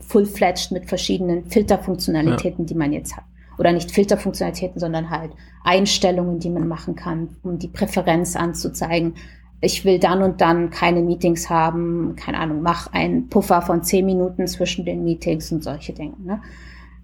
[0.00, 2.68] full-fledged mit verschiedenen Filterfunktionalitäten, ja.
[2.68, 3.24] die man jetzt hat.
[3.58, 5.32] Oder nicht Filterfunktionalitäten, sondern halt
[5.64, 9.14] Einstellungen, die man machen kann, um die Präferenz anzuzeigen.
[9.60, 14.06] Ich will dann und dann keine Meetings haben, keine Ahnung, mach einen Puffer von zehn
[14.06, 16.16] Minuten zwischen den Meetings und solche Dinge.
[16.18, 16.36] Ne?
[16.36, 16.40] Mhm.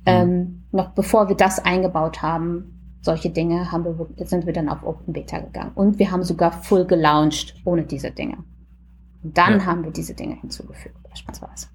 [0.07, 2.76] Ähm, noch bevor wir das eingebaut haben,
[3.07, 5.73] solche Dinge haben wir, sind wir dann auf Open Beta gegangen.
[5.75, 8.37] Und wir haben sogar full gelauncht ohne diese Dinge.
[9.23, 9.65] Und dann ja.
[9.65, 11.69] haben wir diese Dinge hinzugefügt, beispielsweise.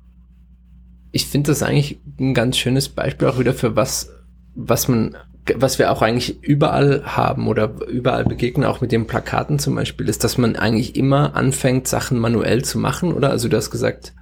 [1.12, 4.12] Ich finde das eigentlich ein ganz schönes Beispiel auch wieder für was,
[4.54, 5.18] was man,
[5.56, 10.08] was wir auch eigentlich überall haben oder überall begegnen, auch mit den Plakaten zum Beispiel,
[10.08, 13.32] ist, dass man eigentlich immer anfängt, Sachen manuell zu machen, oder?
[13.32, 14.14] Also du hast gesagt,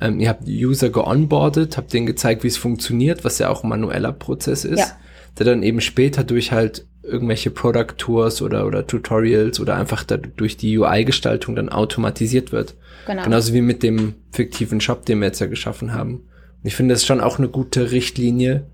[0.00, 3.70] ähm, ihr habt User geonboardet, habt denen gezeigt, wie es funktioniert, was ja auch ein
[3.70, 4.80] manueller Prozess ist.
[4.80, 4.96] Ja
[5.38, 10.56] der dann eben später durch halt irgendwelche Product Tours oder, oder Tutorials oder einfach durch
[10.56, 12.74] die UI-Gestaltung dann automatisiert wird.
[13.06, 13.22] Genau.
[13.22, 16.14] Genauso wie mit dem fiktiven Shop, den wir jetzt ja geschaffen haben.
[16.14, 18.66] Und ich finde, das ist schon auch eine gute Richtlinie,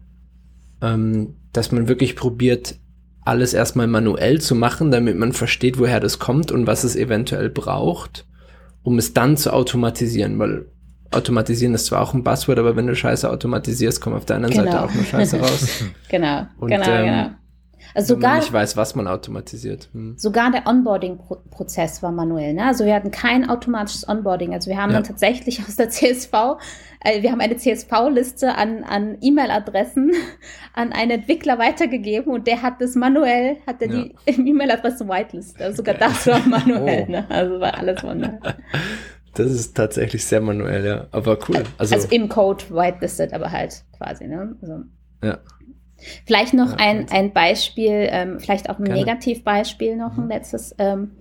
[0.81, 2.77] ähm, dass man wirklich probiert,
[3.25, 7.51] alles erstmal manuell zu machen, damit man versteht, woher das kommt und was es eventuell
[7.51, 8.27] braucht,
[8.83, 10.67] um es dann zu automatisieren, weil
[11.13, 14.55] automatisieren ist zwar auch ein Buzzword, aber wenn du Scheiße automatisierst, kommt auf der anderen
[14.55, 14.71] genau.
[14.71, 15.85] Seite auch nur Scheiße raus.
[16.09, 17.31] genau, Und, genau, ähm, genau.
[17.95, 19.89] Also sogar, wenn man nicht weiß, was man automatisiert.
[19.93, 20.15] Hm.
[20.17, 22.55] Sogar der Onboarding-Prozess war manuell.
[22.55, 22.65] Ne?
[22.65, 24.55] Also wir hatten kein automatisches Onboarding.
[24.55, 24.97] Also wir haben ja.
[24.97, 26.33] dann tatsächlich aus der CSV,
[27.01, 30.13] äh, wir haben eine CSV-Liste an, an E-Mail-Adressen
[30.75, 34.05] an einen Entwickler weitergegeben und der hat das manuell, hat er ja.
[34.05, 35.61] die E-Mail-Adresse whitelist.
[35.61, 37.05] Also sogar das war manuell.
[37.09, 37.13] Oh.
[37.13, 37.27] Ne?
[37.29, 38.39] Also war alles manuell.
[39.35, 41.07] Das ist tatsächlich sehr manuell, ja.
[41.11, 41.65] Aber cool.
[41.79, 44.57] Also, also im Code whitelisted, aber halt quasi, ne?
[44.61, 44.83] Also,
[45.23, 45.39] ja.
[46.27, 49.01] Vielleicht noch ja, ein, ein Beispiel, ähm, vielleicht auch ein Gerne.
[49.01, 50.25] Negativbeispiel noch mhm.
[50.25, 50.75] ein letztes.
[50.79, 51.13] Ähm,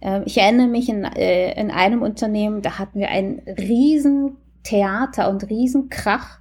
[0.00, 5.28] äh, ich erinnere mich in, äh, in einem Unternehmen, da hatten wir ein riesen Theater
[5.28, 6.38] und riesen Krach,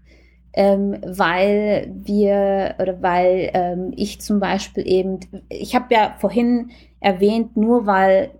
[0.54, 5.20] ähm, weil wir oder weil ähm, ich zum Beispiel eben,
[5.50, 8.32] ich habe ja vorhin erwähnt, nur weil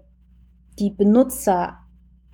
[0.80, 1.80] die Benutzer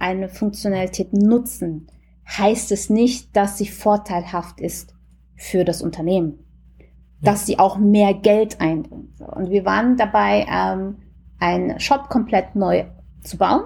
[0.03, 1.87] eine Funktionalität nutzen,
[2.27, 4.93] heißt es nicht, dass sie vorteilhaft ist
[5.37, 6.39] für das Unternehmen,
[7.21, 9.21] dass sie auch mehr Geld einbringt.
[9.21, 10.97] Und wir waren dabei, ähm,
[11.39, 12.83] einen Shop komplett neu
[13.23, 13.63] zu bauen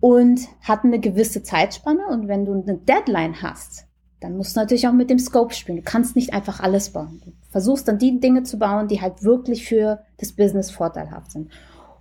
[0.00, 2.06] und hatten eine gewisse Zeitspanne.
[2.08, 3.86] Und wenn du eine Deadline hast,
[4.20, 5.78] dann musst du natürlich auch mit dem Scope spielen.
[5.78, 7.22] Du kannst nicht einfach alles bauen.
[7.24, 11.50] Du versuchst dann die Dinge zu bauen, die halt wirklich für das Business vorteilhaft sind.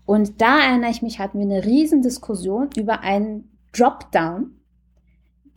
[0.05, 4.51] Und da erinnere ich mich, hatten wir eine riesen Diskussion über einen Dropdown,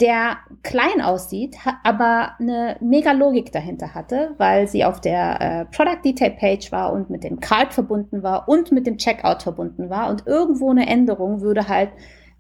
[0.01, 6.03] der klein aussieht, aber eine mega Logik dahinter hatte, weil sie auf der äh, Product
[6.05, 10.11] Detail Page war und mit dem Card verbunden war und mit dem Checkout verbunden war
[10.11, 11.91] und irgendwo eine Änderung würde halt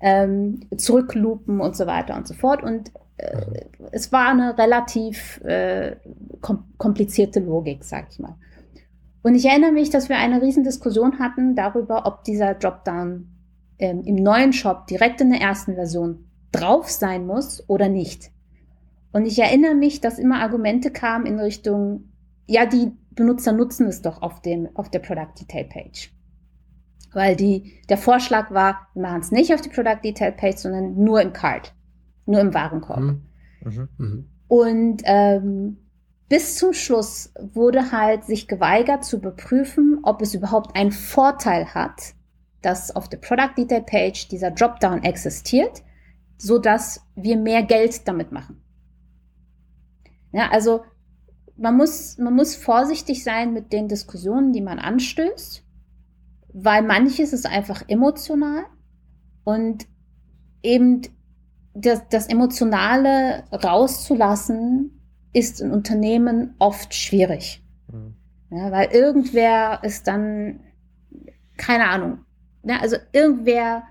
[0.00, 2.62] ähm, zurückloopen und so weiter und so fort.
[2.62, 3.40] Und äh,
[3.92, 5.96] es war eine relativ äh,
[6.40, 8.36] kom komplizierte Logik, sag ich mal.
[9.24, 13.26] Und ich erinnere mich, dass wir eine riesen Diskussion hatten darüber, ob dieser Dropdown
[13.78, 18.30] ähm, im neuen Shop direkt in der ersten Version drauf sein muss oder nicht.
[19.12, 22.10] Und ich erinnere mich, dass immer Argumente kamen in Richtung,
[22.46, 26.12] ja, die Benutzer nutzen es doch auf dem, auf der Product Detail Page.
[27.14, 31.02] Weil die, der Vorschlag war, wir machen es nicht auf die Product Detail Page, sondern
[31.02, 31.74] nur im Card,
[32.26, 33.00] nur im Warenkorb.
[33.00, 33.22] Mhm.
[33.64, 33.88] Mhm.
[33.96, 34.28] mhm.
[34.48, 35.78] Und ähm,
[36.28, 42.14] bis zum Schluss wurde halt sich geweigert zu überprüfen, ob es überhaupt einen Vorteil hat,
[42.62, 45.82] dass auf der Product Detail Page dieser Dropdown existiert,
[46.38, 48.62] so dass wir mehr Geld damit machen.
[50.32, 50.82] Ja, also
[51.56, 55.62] man muss, man muss vorsichtig sein mit den Diskussionen, die man anstößt,
[56.54, 58.64] weil manches ist einfach emotional
[59.44, 59.86] und
[60.62, 61.02] eben
[61.74, 64.93] das, das Emotionale rauszulassen,
[65.34, 67.62] ist in Unternehmen oft schwierig.
[67.92, 68.14] Mhm.
[68.50, 70.60] Ja, weil irgendwer ist dann,
[71.56, 72.18] keine Ahnung,
[72.62, 73.82] ja, also irgendwer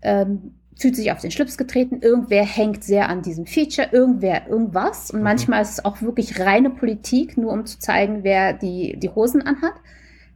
[0.00, 5.10] ähm, fühlt sich auf den Schlips getreten, irgendwer hängt sehr an diesem Feature, irgendwer irgendwas.
[5.10, 5.24] Und mhm.
[5.24, 9.42] manchmal ist es auch wirklich reine Politik, nur um zu zeigen, wer die, die Hosen
[9.42, 9.74] anhat.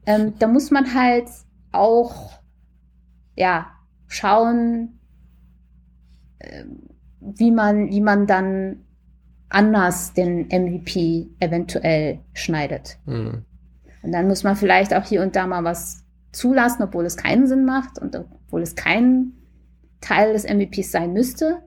[0.04, 1.28] Ähm, da muss man halt
[1.72, 2.40] auch,
[3.36, 3.68] ja,
[4.06, 5.00] schauen,
[6.38, 6.64] äh,
[7.20, 8.84] wie man, wie man dann
[9.48, 12.98] anders den MVP eventuell schneidet.
[13.06, 13.44] Mhm.
[14.02, 17.46] Und dann muss man vielleicht auch hier und da mal was zulassen, obwohl es keinen
[17.46, 19.32] Sinn macht und obwohl es kein
[20.00, 21.62] Teil des MVPs sein müsste.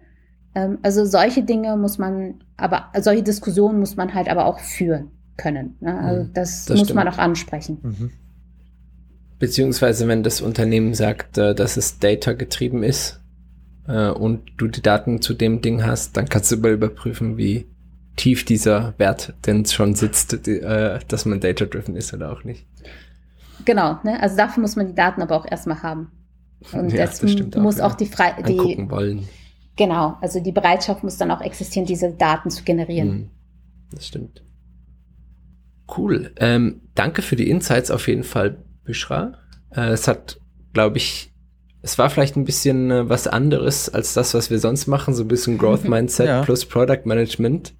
[0.55, 5.11] Ähm, also solche Dinge muss man, aber solche Diskussionen muss man halt aber auch führen
[5.37, 5.77] können.
[5.79, 5.97] Ne?
[5.99, 6.33] Also mhm.
[6.33, 6.95] das, das muss stimmt.
[6.95, 7.79] man auch ansprechen.
[7.81, 8.11] Mhm.
[9.39, 13.20] Beziehungsweise wenn das Unternehmen sagt, äh, dass es Data getrieben ist,
[13.87, 17.67] äh, und du die Daten zu dem Ding hast, dann kannst du mal überprüfen, wie
[18.15, 22.65] tief dieser Wert denn schon sitzt, die, äh, dass man data-driven ist oder auch nicht.
[23.65, 24.21] Genau, ne?
[24.21, 26.11] also dafür muss man die Daten aber auch erstmal haben.
[26.71, 27.21] Und ja, das,
[27.55, 28.57] muss auch, auch die Frei die
[28.89, 29.27] wollen.
[29.75, 33.09] Genau, also die Bereitschaft muss dann auch existieren, diese Daten zu generieren.
[33.09, 33.29] Hm,
[33.91, 34.43] das stimmt.
[35.97, 36.31] Cool.
[36.37, 39.33] Ähm, danke für die Insights auf jeden Fall, Büschra.
[39.71, 40.39] Äh, es hat,
[40.73, 41.30] glaube ich,
[41.81, 45.23] es war vielleicht ein bisschen äh, was anderes als das, was wir sonst machen, so
[45.23, 46.41] ein bisschen Growth Mindset ja.
[46.43, 47.73] plus Product Management.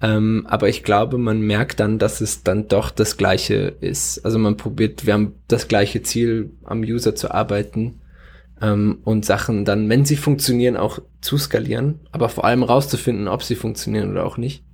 [0.00, 4.24] Ähm, aber ich glaube, man merkt dann, dass es dann doch das Gleiche ist.
[4.24, 8.00] Also man probiert, wir haben das gleiche Ziel, am User zu arbeiten
[8.60, 13.42] ähm, und Sachen dann, wenn sie funktionieren, auch zu skalieren, aber vor allem rauszufinden, ob
[13.42, 14.64] sie funktionieren oder auch nicht.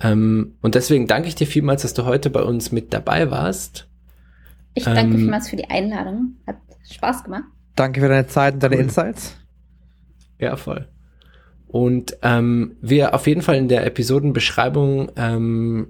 [0.00, 3.88] Ähm, und deswegen danke ich dir vielmals, dass du heute bei uns mit dabei warst.
[4.74, 6.36] Ich danke ähm, vielmals für die Einladung.
[6.46, 6.56] Hat
[6.90, 7.44] Spaß gemacht.
[7.76, 8.82] Danke für deine Zeit und deine cool.
[8.82, 9.36] Insights.
[10.38, 10.88] Ja, voll.
[11.66, 15.88] Und ähm, wir auf jeden Fall in der Episodenbeschreibung ähm,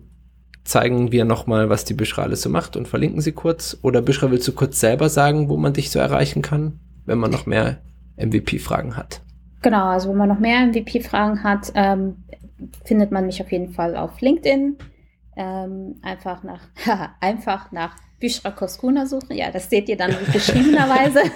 [0.64, 3.78] zeigen wir nochmal, was die Büschra alles so macht und verlinken sie kurz.
[3.82, 7.30] Oder Büschra, willst du kurz selber sagen, wo man dich so erreichen kann, wenn man
[7.30, 7.78] noch mehr
[8.16, 9.22] MVP-Fragen hat?
[9.62, 12.24] Genau, also wenn man noch mehr MVP-Fragen hat, ähm,
[12.84, 14.76] findet man mich auf jeden Fall auf LinkedIn.
[15.36, 16.62] Ähm, einfach nach,
[17.20, 19.36] einfach nach Büschra Koskuna suchen.
[19.36, 21.20] Ja, das seht ihr dann geschriebenerweise.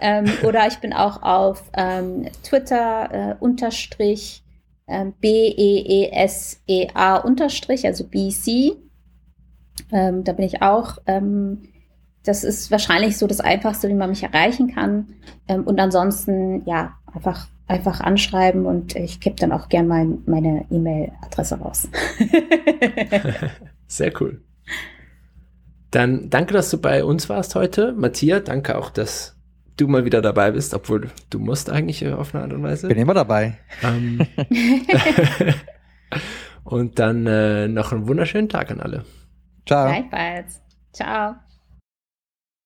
[0.00, 4.42] ähm, oder ich bin auch auf ähm, Twitter äh, unterstrich
[4.90, 8.76] ähm, B-E-E-S-E-A unterstrich, also BC.
[9.92, 10.98] Ähm, da bin ich auch.
[11.06, 11.68] Ähm,
[12.24, 15.14] das ist wahrscheinlich so das Einfachste, wie man mich erreichen kann.
[15.48, 20.66] Ähm, und ansonsten, ja, einfach, einfach anschreiben und ich gebe dann auch gern mein, meine
[20.70, 21.88] E-Mail-Adresse raus.
[23.86, 24.42] Sehr cool.
[25.90, 27.92] Dann danke, dass du bei uns warst heute.
[27.92, 29.36] Matthias, danke auch, dass
[29.76, 32.88] du mal wieder dabei bist, obwohl du musst eigentlich auf eine Art und Weise.
[32.88, 33.58] Bin immer dabei.
[33.82, 34.26] Ähm,
[36.64, 39.04] und dann äh, noch einen wunderschönen Tag an alle.
[39.66, 39.86] Ciao.
[39.86, 40.60] Gleichfalls.
[40.92, 41.36] Ciao.